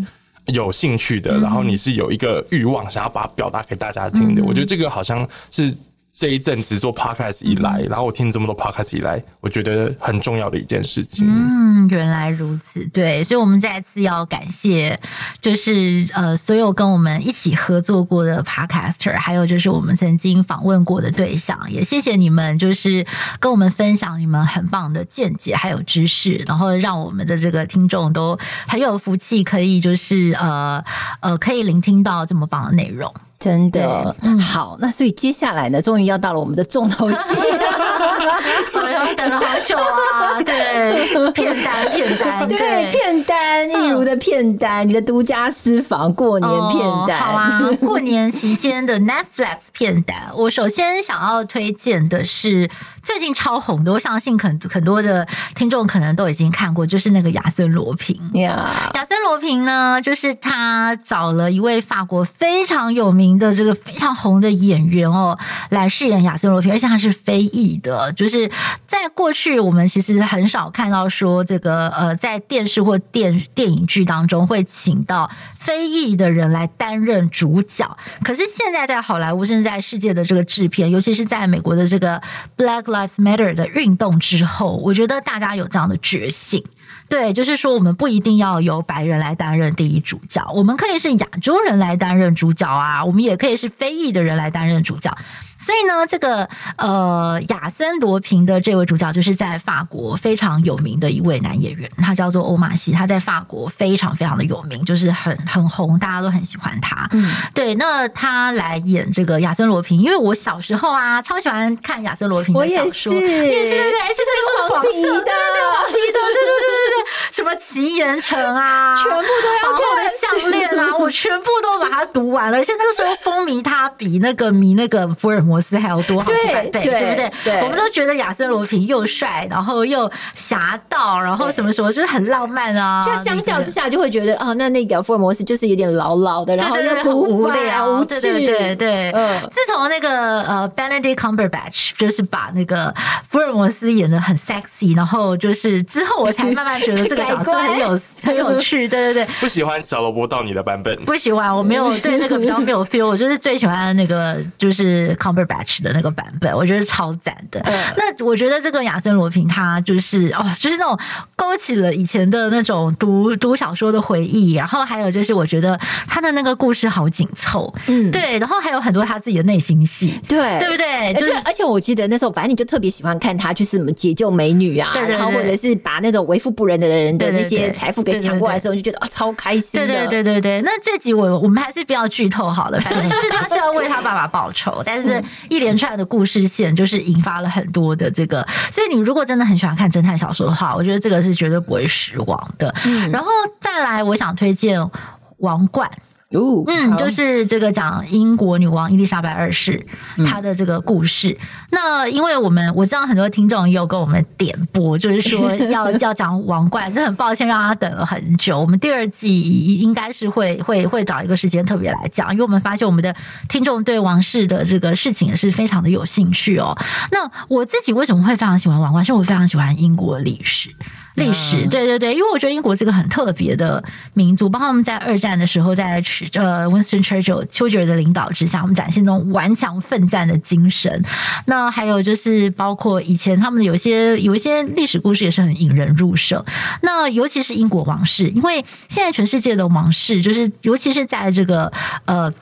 [0.48, 4.44] 有兴趣的，然后你是有一个欲望想要把它表达给大家听的。
[4.44, 5.74] 我觉得这个好像是。
[6.14, 11.26] 这一阵子做 podcast 以来，然后我听这么多 podcast 以来，我觉得很重要的一件事情。
[11.28, 15.00] 嗯，原来如此，对，所以我们再次要感谢，
[15.40, 23.06] 就是呃，所有跟我们一起合作过的 podcaster，还有就是我们曾经访问过的对象，也谢谢你们，就是
[23.40, 28.38] 跟我们分享你们很棒的见解还有知识，然后让我们的这个听众都
[28.68, 30.84] 很有福气，可以就是呃
[31.22, 33.14] 呃，可以聆听到这么棒的内容。
[33.42, 37.36] 真的、嗯、好，那所以接下来呢，终于要到了我们的重头戏。
[38.71, 38.71] 我
[39.06, 40.42] 要等了好久啊！
[40.44, 47.62] 对，片单片单，对，对片单，一如的片单，嗯、你的独家私房过年片单、哦，好啊！
[47.80, 52.70] 过年期间的 Netflix 片单，我首先想要推荐的是
[53.02, 58.20] 最近超红的，我相信很很多的听众可能都已经看过，就是那个亚森罗平。
[58.36, 63.32] 呀，亚森罗平呢，就是他找了一位法国非常有名。
[63.32, 65.38] 的这个非常红的演员哦，
[65.70, 68.12] 来饰演亚森罗平，而且他是非裔的。
[68.12, 68.52] 就是
[68.92, 77.98] 在过去，我们其实很少看到说这个呃，在电视或电电影剧当中会请到非裔的人来担任主角。
[78.22, 82.22] 可是现在在好莱坞，甚至在世界的这个制片，尤其是在美国的这个
[82.58, 86.62] Black Lives Matter 的运动之后，我觉得大家有这样的觉醒。
[87.08, 95.16] 对，就是说，我们不一定要由白人来担任第一主角，我们可以是亚洲人来担任主角啊，我们也可以是非裔的人来担任主角。
[95.62, 107.08] 所以呢，这个呃，亚森罗平的这位主角就是在法国非常有名的一位男演员，他叫做欧马西，他在法国非常非常的有名，就是很很红，大家都很喜欢他。
[107.12, 107.76] 嗯，对。
[107.76, 122.58] 那他来演这个亚森罗平，因为我小时候啊，超喜欢看亚森罗平的小说，也是，对对对，就是那个黄皮的，对对对，黄皮的，对对对对对，什么奇岩城啊，全部都要看，皇后的项链啊，我全部都把它读完了。
[122.58, 125.62] 而且那个时候风靡他比那个迷那个福尔摩。
[125.62, 127.32] 摩斯还要多好几百倍，对，对，对不对？
[127.44, 133.04] 对，我们都觉得亚森罗平又帅，然后又侠盗，然后什么什么，就是很浪漫啊。
[133.04, 138.22] 就相较之下，就会觉得哦，那那个福尔摩斯就是有点老老的，然后又很无聊、无趣。
[138.22, 139.42] 对对对，嗯。
[139.52, 142.96] 自从那个呃，Benedict Cumberbatch 就是把那个
[143.28, 148.88] 福尔摩斯演的很 sexy，然后就是之后我才慢慢觉得这个角色 很有很有趣。
[148.88, 155.41] 对对对， 不喜欢小罗伯到你的版本，不喜欢，我没有对那个比较没有 feel，我就是最喜欢那个就是 Cumber。
[155.46, 157.60] Batch 的那个版本，我觉得超赞的。
[157.66, 160.98] 嗯、那我觉得这个亚森罗平，他就是哦，就是那种
[161.36, 164.54] 勾起了以前的那种读读小说的回忆。
[164.54, 168.38] 然后还有就是，我觉得他的那个故事好紧凑，嗯，对。
[168.40, 171.14] 然后还有很多他自己的内心戏，对，对不对？
[171.14, 179.80] 就是而且我记得那时候，反正你就特别喜欢看他，就是什么解救美女啊，对对对，然后或者是把那种为富不仁的人的那些财富给抢过来的时候，就觉得啊、哦，超开心。
[179.80, 180.62] 对对对对对。
[180.64, 185.21] 那这集我我们还是不要剧透好了，反正就是他是要为他爸爸报仇，但是。
[185.50, 192.74] 一连串的故事线就是引发了很多的这个，所以你如果真的很喜欢看侦探小说的话，我觉得这个是绝对不会失望的。
[192.86, 194.80] 嗯，然后再来，我想推荐
[195.38, 195.90] 《王冠》。
[196.32, 199.86] 哦，嗯，就是这个讲英国女王伊丽莎白二世
[200.26, 201.30] 她的这个故事。
[201.42, 208.60] 嗯、那因为我们我知道很多听众也有跟我们点播，就是说 要要讲王冠，就很抱歉让他等了很久。
[208.60, 209.42] 我们第二季
[209.80, 213.14] 应该是会会会找一个时间特别来讲，因为我们发现我们的
[213.50, 216.78] 听众对王室的这个事情也是非常的有兴趣哦。
[217.12, 219.04] 那我自己为什么会非常喜欢王冠？
[219.04, 220.70] 是我非常喜欢英国历史。
[221.16, 223.84] 历史，对对对，因为我觉得英国是个很特别的
[224.14, 226.02] 民族，包括他们在二战的时候，在
[226.34, 231.04] 呃 Winston Churchill 丘吉尔的领导之下，我们展现那种顽强奋战的精神。
[231.46, 236.44] 那还有就是包括以前他们有些有一些历史故事也是很引人入胜。
[236.82, 241.72] 那尤其是英国王室，因为现在全世界的王室，就是尤其是在这个
[242.06, 242.34] 呃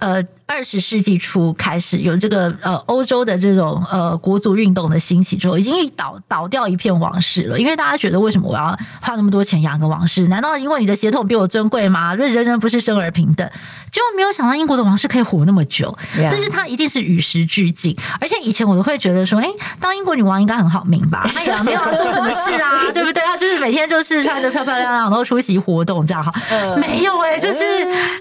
[0.00, 0.22] 呃。
[0.52, 7.58] 二十世纪初开始有这个呃欧洲的这种呃国足运动的兴起之后，已经倒倒掉一片王室了。
[7.58, 10.28] 因为大家觉得为什么我要花那么多钱养个王室？
[10.28, 12.14] 难道因为你的血统比我尊贵吗？
[12.14, 13.48] 人人人不是生而平等？
[13.90, 17.96] 结果没有想到英国的王室可以活那么久，但是他一定是与时俱进。
[18.20, 19.48] 而且以前我都会觉得说，哎，
[19.80, 21.22] 当英国女王应该很好命吧？
[21.34, 23.22] 她也没有要做什么事啊， 对不对？
[23.22, 26.32] 她就是每天就是穿的漂漂亮亮，然后出席活动这样哈。
[26.76, 27.64] 没有哎、欸，就是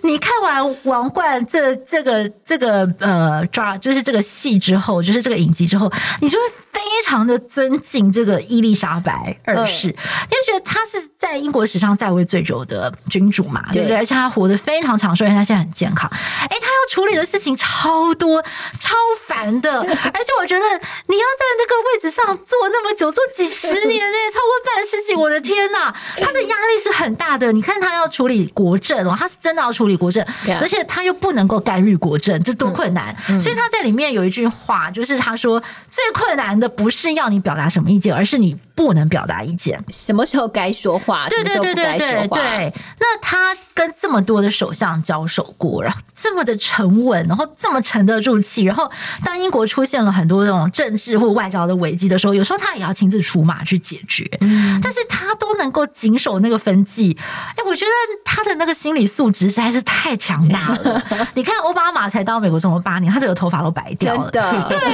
[0.04, 2.21] 你看完王冠这这个。
[2.44, 5.92] 这个呃抓就是这个戏之后，就是这个影集之后，
[6.22, 6.38] 你就
[6.72, 13.98] 非常的尊敬这个伊丽莎白二世，因为觉得她是在英国史上在位最久的君主嘛，对不对？
[13.98, 16.10] 而且她活得非常长寿，而且她现在很健康。
[16.12, 18.42] 哎，她要处理的事情超多、
[18.80, 18.96] 超
[19.28, 20.66] 烦的， 而且我觉得
[21.08, 27.52] 你要在那个位置上坐那么久，坐几十年呢， 超过半世纪，我的天呐，她的压力是很大的。
[27.52, 30.26] 你看她要处理国政哦，她是真的要处理国政，
[30.62, 32.42] 而且她又不能够干预国政。
[32.44, 33.16] 这多困难！
[33.40, 39.84] 所以他在里面有一句话，就是他说最困难的不是要你表达什么意见，而是你不能表达意见。
[39.90, 41.28] 什么时候该说话？
[41.30, 42.74] 对对对对对对。
[43.00, 48.90] 那他跟这么多的首相交手过，然后这么的沉稳，然后这么沉得住气，然后
[49.24, 54.30] 当英国出现了很多这种政治或外交的危机的时候，有时候他也要亲自出马去解决。
[54.42, 57.18] 嗯，但是他都能够谨守那个分际。
[57.56, 57.92] 哎，我觉得
[58.24, 61.02] 他的那个心理素质实在是太强大了。
[61.34, 64.30] 你看奥巴马才当美国总统八年，他整个头发都白掉了。
[64.32, 64.42] 对，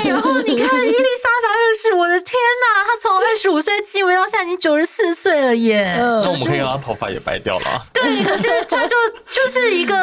[0.10, 5.98] 然后你看伊丽莎白二世，我的天哪，他从二十五岁继位到现在已经九十四岁了耶。
[6.00, 7.86] 嗯，就我们可以让他头发也白掉了。
[7.92, 8.96] 对， 可是他就
[9.36, 9.96] 就是一个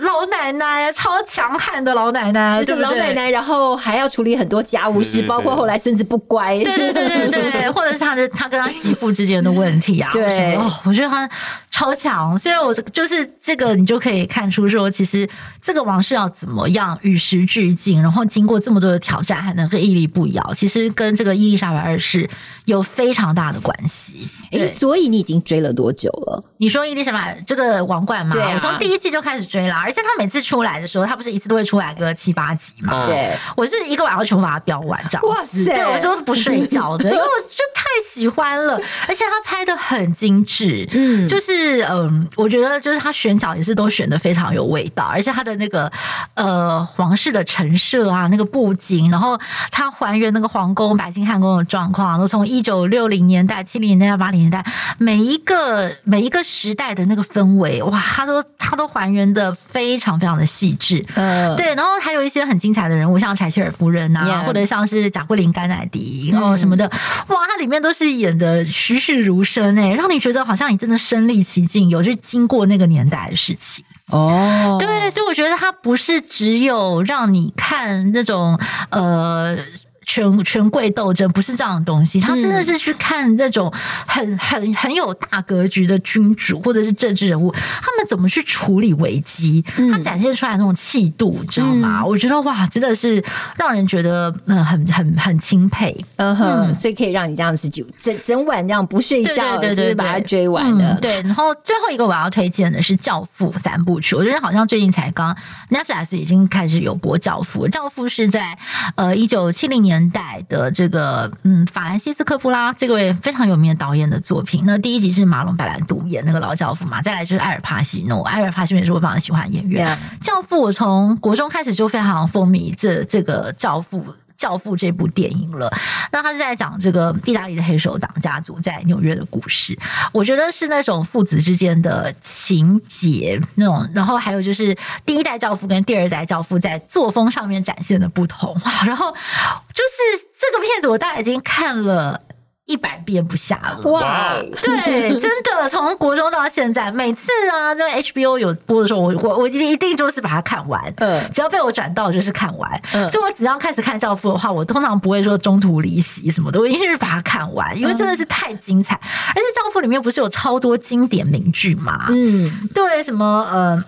[0.00, 6.56] 老奶奶，超强悍的老奶奶，就是老奶奶，然后还要处理很多家务事，包括后来孙子不乖。
[6.64, 10.10] 对对对对对，或者是他的他跟他媳妇之间的问题啊。
[10.12, 11.28] 对，哦，我觉得他
[11.74, 12.38] 超强。
[12.38, 15.28] 所以我就是这个，你就可以看出说，其实
[15.60, 22.30] 这个王室要怎么样与时俱进，然后经过这么多的挑战，还能够屹立不摇，其实跟这个伊丽莎白二世
[22.66, 24.28] 有非常大的关系。
[24.52, 26.44] 哎，所以你已经追了多久了？
[26.58, 28.32] 你说伊丽莎白这个王冠吗？
[28.32, 33.04] 对、啊，我从第一季就开始追了，而且他每次出来的时候，他不是一次都会出来个七八集嘛？
[33.04, 35.26] 对，我是一个晚上全部把它飙完，这样子。
[35.26, 35.74] 哇塞！
[35.74, 45.90] 对，我就是不睡觉的，因为我就太喜欢了，而且他拍的很精致， 嗯，就是嗯，我觉得就是他选角也是都选的非常有味道，而且他的那个
[46.34, 49.38] 呃皇室的陈设啊，那个布景，然后
[49.70, 54.64] 他还原那个皇宫白金汉宫的状况，都从一九六零年代、七零年代、八零年代
[54.98, 64.46] 每一个每一个时代的那个氛围，哇，他都他都还原的非常非常的细致，嗯，对，然后还有一些很精彩的人物，像柴契尔夫人啊，Yeah.
[64.46, 66.84] 或者像是贾桂林甘乃迪哦什么的，
[67.28, 78.58] 哇，他里面都是演的栩栩如生哎，让你觉得好像你真的身历其境，有是经过那个年代的事情哦，对，所以我觉得它不是只有让你看那种
[78.90, 79.56] 呃。
[80.04, 83.72] 权权贵斗争不是这样的东西，他真的是去看那种
[84.06, 92.00] 很很很有大格局的君主或者是政治人物，他们怎么去处理危机，他展现出来那种气度，你知道吗？
[92.02, 93.22] 嗯、我觉得哇，真的是
[93.56, 101.00] 让人觉得嗯很很很钦佩，嗯哼，所以可以让你这样子就整整晚这样不睡觉，对对对对，就是把它追完的、嗯。
[101.00, 105.34] 对，然后最后一个我要推荐的是《教父》三部曲，我觉得好像最近才刚
[105.70, 108.58] Netflix 已经开始有播《教父》，《教父》是在
[108.96, 109.93] 呃一九七零年。
[109.94, 114.64] 年代的这个嗯，法兰西斯科夫拉这个位非常有名的导演的作品。
[114.66, 119.96] 那第一集是马龙白兰度演那个老教父嘛，再来就是艾尔帕西诺，艾尔帕西诺也是我非常喜欢的演员。
[120.20, 124.04] 教父我从国中开始就非常风靡这这个教父。
[124.36, 125.72] 教父这部电影了，
[126.12, 129.78] 那他是在讲这个意大利的黑手党家族在纽约的故事。
[130.12, 134.76] 我觉得是那种父子之间的情节那种，然后还有就是
[135.06, 138.54] 第一代教父跟第二代教父在作风上面展现的不同。
[138.84, 142.20] 然后就是这个片子，我大概已经看了
[142.66, 143.90] 一百遍不下了。
[143.90, 150.92] 哇， 对，真的从国中到现在，每次啊，这个 HBO 有播的时候，我我我一定就是把它看完。
[150.96, 152.80] 嗯，只要被我转到就是看完。
[152.92, 158.94] 嗯，所以我只要开始看《教父》的话，我通常不会说中途离席什么的，我一定是把它看完，因为真的是太精彩。
[158.94, 162.06] 而且《教父》里面不是有超多经典名句嘛？
[162.08, 163.84] 嗯，对，什么呃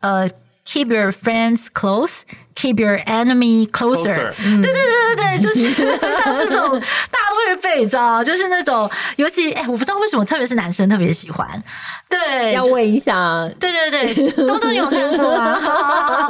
[0.00, 0.30] 呃。
[0.66, 2.22] Keep your friends close,
[2.54, 4.32] keep your enemy closer。
[4.36, 5.70] 对对对对对，就是
[6.12, 6.80] 像这种
[7.10, 11.62] 大家都会背，你知道就是那种，尤其哎，我不知道为什么，特别是男生特别喜欢。
[12.08, 13.48] 对，要问一下。
[13.58, 15.58] 对对对， 东东你有看过吗？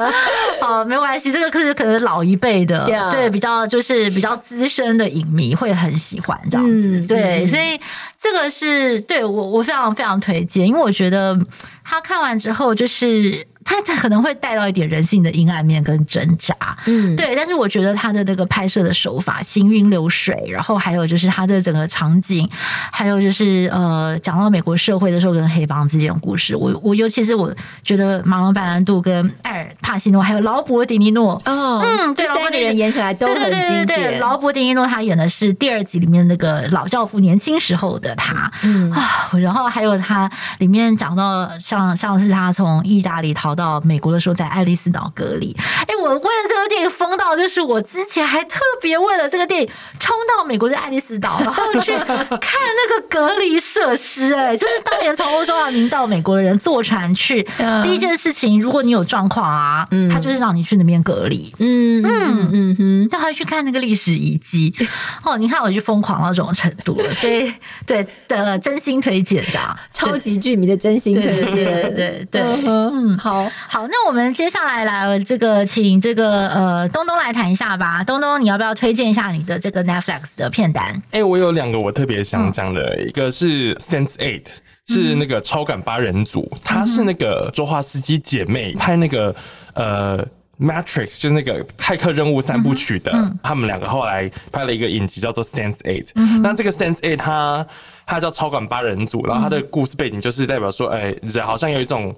[0.61, 7.01] 好，没关系，这个是可能老一辈的.对，比较就是比较资深的影迷会很喜欢这样子。
[7.01, 7.79] 嗯、对，所以
[8.19, 11.39] 这个是对我我非常非常推荐，因为我觉得
[11.85, 13.47] 他看完之后就是。
[13.65, 16.55] 他可能会带到一点人性的阴暗面跟挣扎，
[16.87, 17.35] 嗯，对。
[17.35, 22.49] 但是我觉得他的那个拍摄的手法行云流水，然后还有就是他的整个场景，
[22.93, 27.53] 还有就是呃，讲到美国社会的时候跟黑帮之间的故事，我我尤其是我
[27.83, 34.21] 觉得马龙白兰度跟艾尔帕西诺还有劳勃迪尼诺，哦，嗯，这三个人演起来都很经典。
[34.21, 43.54] 劳勃迪尼诺他演的是第二集里面那个老教父年轻时候的他，嗯啊，然后还有他里面讲到像像是他从意大利逃。
[43.55, 45.55] 到美国的时候，在爱丽丝岛隔离。
[45.87, 54.33] 哎，我为了这个电影疯到，就是我之前还特别为了这个电影冲到美国的爱丽丝岛，然后去看那个隔离设施。
[54.35, 57.47] 哎， 就是当年从欧洲啊，您到美国的人坐船去，
[57.83, 61.55] 第一件事情，如果你有状况啊，嗯，他就是让你去那边隔离。
[61.59, 64.75] 嗯嗯嗯哼，让他去看那个历史遗迹。
[65.23, 67.53] 哦，你看我就疯狂到这种程度了，所以
[67.87, 73.44] 对的，真心推荐的，超级剧迷的真心推荐，对对对，对，嗯，好。
[73.69, 78.03] 好，那我们接下来来这个，请这个呃东东来谈一下吧。
[78.05, 80.85] 东东，你要不要推荐一下你的这个 Netflix 的片单？
[81.11, 84.47] 哎、欸，我有两个我特别想讲的、嗯，一个是 Sense Eight，
[84.87, 89.35] 是那个超感八人组，他、嗯、是那个周华斯基姐妹拍那个
[89.75, 90.25] 呃
[90.61, 96.43] Matrix，就是那个骇客任务三部曲的，嗯、他们两个后来拍了一个影集叫做 Sense Eight、嗯。
[96.43, 97.67] 那这个 Sense Eight 它
[98.07, 102.15] 它叫超感八人组，然后它的故事背景就是代表说，哎、欸，人好像有一种。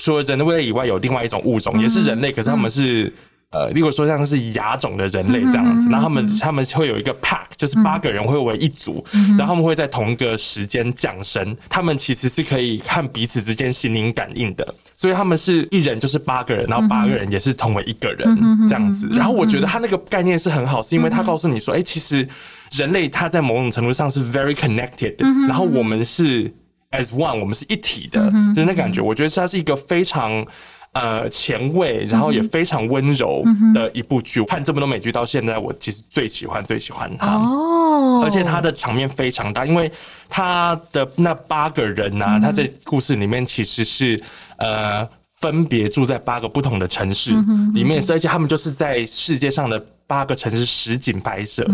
[0.00, 3.12] 除了人类以外，有另外一种物种，也是人类，可是他们是
[3.50, 5.88] 呃，例如说像是亚种的人类这样子。
[5.88, 9.04] 然后他们他们会有一个 pack，就是八个人会为一组，
[9.38, 11.56] 然后他们会在同一个时间降生。
[11.68, 19.08] 他们其实是可以看彼此之间心灵感应的，所以他们是一人就是八个人，然后八个人也是同为一个人这样子。
[19.12, 22.28] 然后我觉得他那个概念是很好，是因为他告诉你说，哎，其实
[22.72, 25.14] 人类他在某种程度上是 very connected，
[25.46, 26.52] 然后我们是。
[26.94, 29.00] As one，我们是一体的，嗯、就是那感觉。
[29.00, 30.46] 我觉得它是一个非常
[30.92, 33.42] 呃前卫，然后也非常温柔
[33.74, 34.40] 的一部剧。
[34.40, 37.34] 嗯、看这么多美剧到现在，我其实最喜欢最喜欢它。
[37.34, 39.90] 哦，而且它的场面非常大，因为
[40.28, 44.22] 它的那八个人呐、啊，他、嗯、在故事里面其实是
[44.58, 45.06] 呃
[45.40, 47.32] 分别住在八个不同的城市
[47.74, 51.66] 里面，而且他们就是在世界上的八个城市实景拍摄。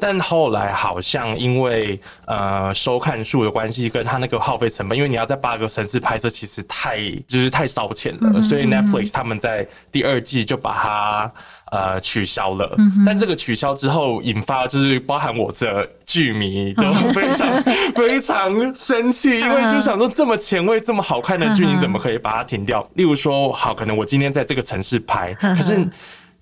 [0.00, 6.98] 嗯但后来好像因为呃收看数的关系，跟他那个耗费成本，因为你要在八个城市拍摄，其实太
[7.28, 11.32] 就是太烧钱了，嗯，所以 Netflix 他们在第二季就把它
[11.70, 13.04] 呃取消了，嗯。
[13.04, 17.62] 但这个取消之后，引发就是包含我这剧迷都非常
[17.94, 22.88] 非常生气，因为就想说这么前卫、这么好看的剧，你怎么可以把它停掉？
[22.94, 25.86] 例如说，好，可能我今天在这个城市拍，可是。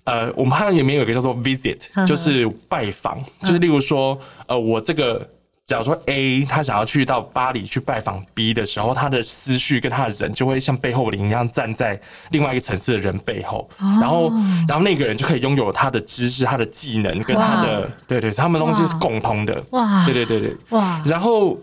[0.05, 5.27] 呃，我们好像里面有一个叫做 visit，就是拜访，就是例如说，呃，我这个
[5.65, 11.99] 假如说 A 他想要去到巴黎去拜访 B 的时候，他的思绪跟他的人就会像背后灵一样站在
[12.31, 14.31] 另外一个城市的人背后，然后，
[14.67, 21.55] 然后那个人就可以拥有他的知识、他的技能跟他的，对对，他们东西是共通的，哇，对对对对，哇，然后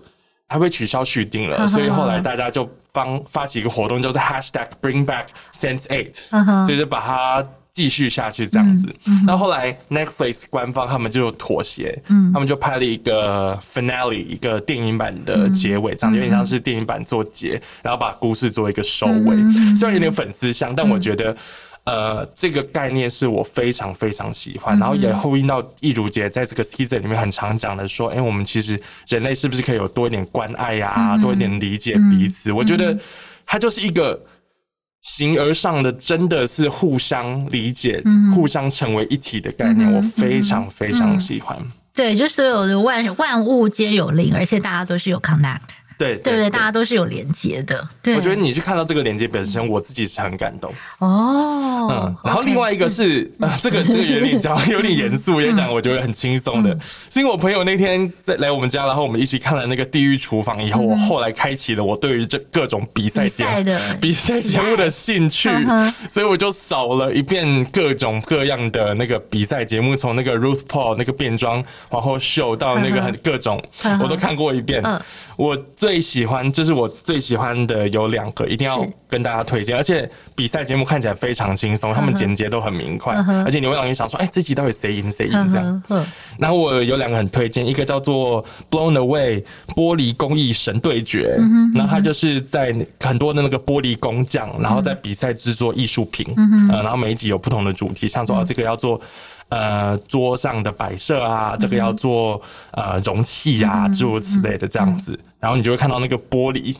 [0.46, 6.14] 还会取消续订了，所以后来大家就帮发起一个活动，叫做 hashtag Bring Back Sense Eight，
[6.68, 7.44] 就是把它。
[7.76, 8.88] 继续下去这样子，
[9.26, 19.36] 那、嗯、后来 Netflix 官方他们就妥协、嗯，他们就拍了一个 finale，一个电影版的结尾，长得有点像是电影版做结，然后把故事做一个收尾。
[19.36, 21.36] 嗯、虽然有点粉丝像，但我觉得，
[21.84, 32.50] 呃，这个概念是我非常非常喜欢，然后也呼应到易如姐在这个 season 里面很常讲的说，哎、欸，我们其实人类是不是可以有多一点关爱呀、啊，多一点理解彼此？
[32.50, 32.98] 我觉得
[33.44, 34.18] 它就是一个。
[35.06, 41.56] 形而上的真的是互相理解、嗯、互相成为一体的概念，嗯、我非常非常喜欢。
[41.94, 45.60] 对，就所有的万万物皆有灵，而且大家都是有 connect。
[45.98, 46.50] 对对不对？
[46.50, 47.88] 大家都是有连接的。
[48.02, 50.72] 对，我觉得你去看到这个连接本身，我自己是很感动。
[50.98, 56.70] 哦，嗯，然后另外一个是呃，这个这个有点讲 有点严肃，也讲我觉得很轻松的，
[57.10, 65.48] 是因为我朋友那天在来我们家，然后我们一起看了那个《地狱厨房》以后，我后来开启了我对于这各种比赛节目比赛节目的兴趣，
[66.10, 73.62] 所以我就扫了一遍各种各样的那个比赛节目，从那个 Ruth Paul 那个变装皇后秀到那个很各种，
[74.02, 74.82] 我都看过一遍。
[75.36, 79.76] 我最喜欢，就是我最喜欢的有两个，一定要跟大家推荐。
[79.76, 83.14] 而且比赛节目看起来非常轻松，他们剪接都很明快，
[83.44, 85.82] 而且你会让你想说，哎，这集到底谁赢谁赢这样。
[86.38, 89.42] 然后我有两个很推荐，一个叫做《Blown Away》
[89.74, 91.38] 玻璃工艺神对决，
[91.74, 96.26] 然后它就是在很多的那个玻璃工匠，然后在比赛制作艺术品，
[96.70, 99.00] 呃，然后每一集有不同的主题，像说这个要做。
[99.48, 102.40] 呃，桌上的摆设啊，这个要做
[102.72, 106.76] 呃容器啊，诸如此类的这样子，然后你就会看到那个玻璃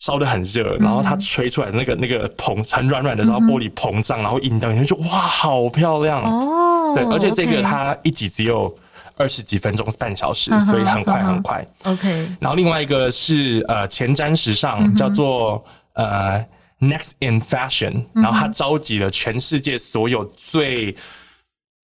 [0.00, 6.22] 烧的很热，然后它吹出来的那个那个膨很软软的，然后玻璃膨胀，然后印到你就哇，好漂亮。
[6.22, 6.92] 哦！
[6.94, 8.76] 对，而且这个它一集只有
[9.16, 11.66] 二十几分钟，半小时，所以很快很快。
[11.84, 12.28] OK。
[12.40, 15.64] 然后另外一个是呃前瞻时尚，叫做
[15.94, 16.44] 呃
[16.80, 20.96] Next in Fashion，然后它召集了全世界所有最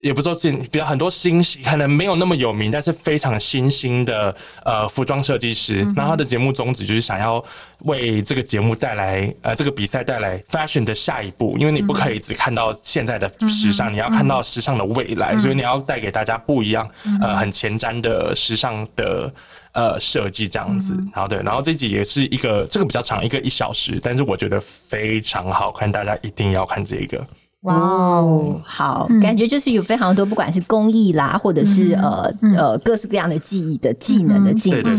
[0.04, 5.82] 也不说近，比较很多新可能没有那么有名，但是非常新兴的呃服装设计师。
[5.96, 7.42] 那、他的节目宗旨就是想要
[7.84, 16.86] 为这个节目带来呃这个比赛带来 fashion 的下一步，因为你不可以只看到现在的时尚，嗯、你要看到时尚的未来，嗯、所以你要带给大家不一样
[17.22, 19.32] 呃很前瞻的时尚的
[19.72, 20.92] 呃设计这样子。
[20.92, 27.26] 嗯、哼然后对，然后这集也是一个这个比较长，一个一小时，但是我觉得非常好看，大家一定要看这一个。
[27.64, 34.90] 哇哦，好，嗯、感觉就是有非常多，不管是工艺啦，或者是、嗯、呃呃各式各样的技艺的技能的进步。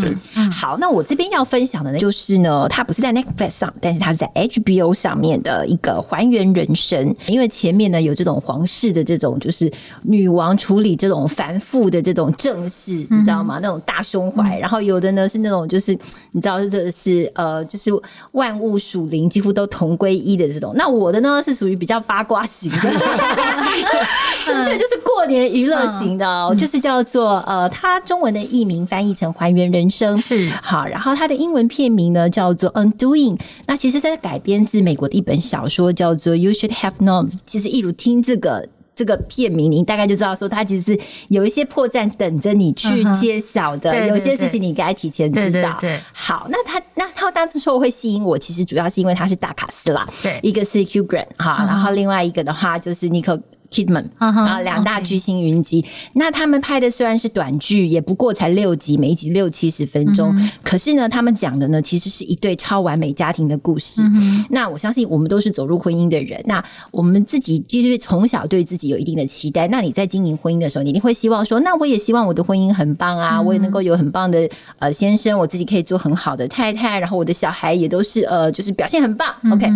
[0.51, 7.15] 好，那我这边要分享的呢，就是呢，它不是在 Netflix 上，但是它是在 HBO 上面的一个还原人生。
[7.27, 13.59] 因为前面呢有这种皇室的这种，就是女王处理这种繁复的这种政事，嗯、你知道吗？
[13.61, 15.95] 那种大胸怀，嗯、然后有的呢是那种就是
[16.31, 17.91] 你知道这是，是呃就是
[18.31, 20.73] 万物属灵，几乎都同归一的这种。
[20.75, 22.43] 那我的呢是属于比较八卦。
[22.55, 22.77] 型的，
[24.43, 30.49] 纯粹就是过年娱乐型的，哦，就是叫做呃，它中文的译名翻译成《还原人生》是。
[30.61, 37.25] 好，然后它的英文片名呢叫做《Undoing》，那其实在改编自美国的一本小说，叫做《You Should Have Known》。
[37.45, 44.07] 其实一如听这个这个片名，你大概就知道说，它其实是有一些破绽等着你去揭晓的，uh.
[44.07, 45.77] 有些事情你该提前知道。
[45.81, 51.67] 对，对，对，好，那它那它当时说会吸引我，其实主要是因为它是大卡司啦，对，一个是 Hugh Grant 哈，uh.
[51.67, 53.41] 然后另外一个的话就是 Nicole
[53.75, 55.81] Kidman 啊，两大巨星云集。
[55.81, 55.85] Uh.
[56.13, 60.33] 那他们拍的虽然是短剧，也不过才六集，每一集六七十分钟。
[60.33, 60.51] Uh.
[60.63, 64.01] 可是呢，他们讲的呢，其实是一对超完美家庭的故事。
[64.03, 64.45] Uh.
[64.49, 69.67] 那我相信我们都是走入婚姻的人，那我们自己就是从小对自己有一定的期待。
[69.67, 73.43] 那你在经营婚姻的时候，你一定会希望说，那我也希望我的婚姻很棒啊，uh.
[73.43, 74.49] 我也能够有很棒的
[74.79, 79.35] 呃先生，我自己可以做很好的太太，然后我的小孩也都是呃，就是表现很棒。
[79.43, 79.53] Uh.
[79.53, 79.67] OK。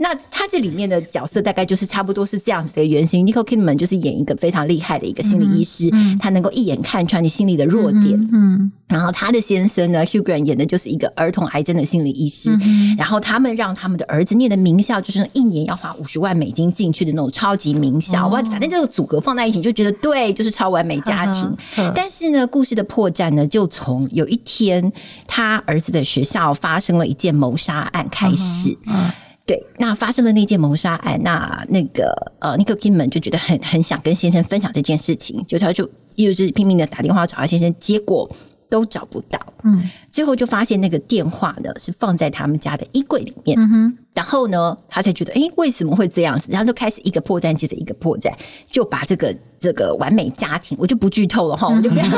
[0.00, 3.26] 那他这里面的角色大概就是差不多是这样子的原型。
[3.26, 8.14] Nicole Kidman 就是演一个非常厉害的一个心理医师，嗯嗯、他能够一眼看穿你心里的弱点。
[8.14, 12.56] 嗯，嗯然后他的先生呢，Hugh Grant 演的就是一个儿童癌症的心理医师。
[12.62, 18.28] 嗯、然后他们让他们的儿子念的名校，就是一年要花五十万美金进去的那种超级名校。
[18.28, 21.42] 哇、哦，反正这个组合放在一起，就觉得对，就是超完美家庭。
[21.74, 24.92] 呵呵但是呢，故事的破绽呢，就从有一天
[25.26, 28.70] 他儿子的学校发生了一件谋杀案开始。
[28.86, 29.10] 嗯嗯
[29.48, 38.30] 对，那发生了那件谋杀案，那那个呃，Nicole Kidman 就觉得很很想跟先生分享这件事情，就他就又是拼命的打电话找他先生，结果
[38.68, 46.48] 都找不到，嗯，最后就发现那个电话呢是放在他们家的衣柜里面，嗯哼，然后呢，他才觉得，哎，为什么会这样子？
[46.50, 48.32] 然后就开始一个破绽接着一个破绽，
[48.68, 49.32] 就把这个。
[49.60, 52.10] 这个完美家庭，我就不剧透了哈， 我就不要，就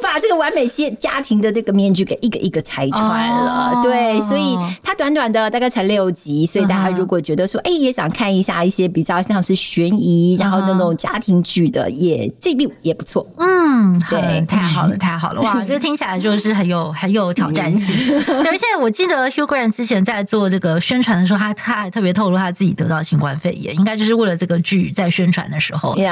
[0.00, 3.72] 把这个完美家家庭的这个面具给一个一个拆穿了。
[3.74, 13.26] 哦、对，所以它短短的大概才六集，所以大家如果觉得说，哎、欸，也想看一下一些比较像是悬疑，然后那种家庭剧的，也这部也不错。
[13.36, 17.94] 嗯，对，太好了，太好了， 哇，这个听起来就是很有很有挑战性。
[18.46, 25.94] 而且我记得 Hugh Grant 之前在做这个宣传的时候，他他还特别透露他自己得到新冠肺炎，应该就是为了这个剧在宣传的时候。
[25.94, 26.04] 对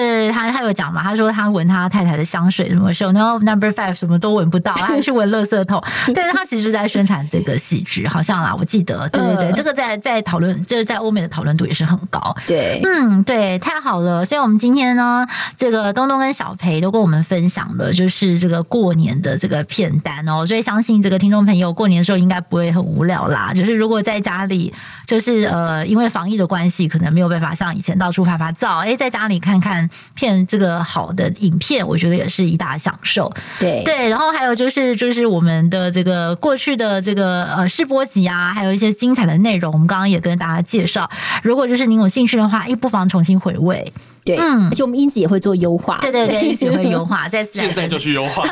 [0.00, 1.02] 对对，他他有讲嘛？
[1.02, 5.80] 他说他闻他太太的香水什么时候，然后 Number Five 什么都闻不到， 他还去闻垃圾桶。
[6.14, 12.34] 但是他其实是在宣传这个戏剧，好像啦，我记得，对对对，呃、这个在在讨论，就是在欧美的讨论度也是很高。
[12.48, 14.24] 对，嗯，对，太好了。
[14.24, 15.24] 所以我们今天呢，
[15.56, 20.46] 这个东东跟小裴都跟我们们分享了，就是这个过年的这个片单哦。
[20.46, 23.52] 所以相信这个听众朋友过年的时候应该不会很无聊啦。
[23.52, 24.72] 就是如果在家里，
[25.06, 28.78] 就是呃，因为防疫的关系，可能没有办法像以前到处发发照。
[28.78, 33.32] 哎，在家里看看片这个好的影片，我觉得也是一大享受。
[33.58, 41.10] 对对，然后还有就是就是我们的这个过去的这个呃试播集啊，还有一些精彩的内容，我们刚刚也跟大家介绍。
[41.42, 43.92] 如果就是您有兴趣的话，哎，不妨重新回味。
[44.24, 45.98] 对，嗯，而且我们音质也会做优化。
[46.00, 48.44] 对对对，音质会 优化，再次现在就去优化。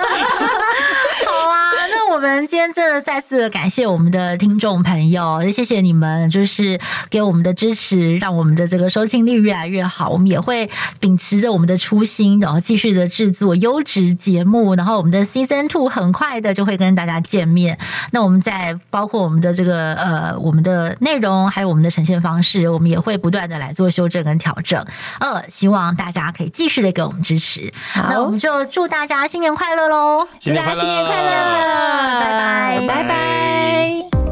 [2.11, 10.11] 那我们今天真的再次的感谢我们的听众朋友，谢谢你们，就是给我们的支持，让我们的这个收听率越来越好。
[10.11, 14.75] 我们也会秉持着我们的初心，然后继续的制作优质节目。
[14.75, 17.79] 然后我们的 Season Two 很快的就会跟大家见面。
[18.11, 24.85] 那我们在包括我们的这个呃我们的内容，还有我们的呈现方式，我们也会不断的来做修正跟调整。
[25.21, 27.73] 呃，希望大家可以继续的给我们支持。
[27.93, 30.27] 好，那我们就祝大家新年快乐喽！
[30.41, 32.00] 祝大家，新年快乐！
[32.01, 34.30] 拜拜，拜拜。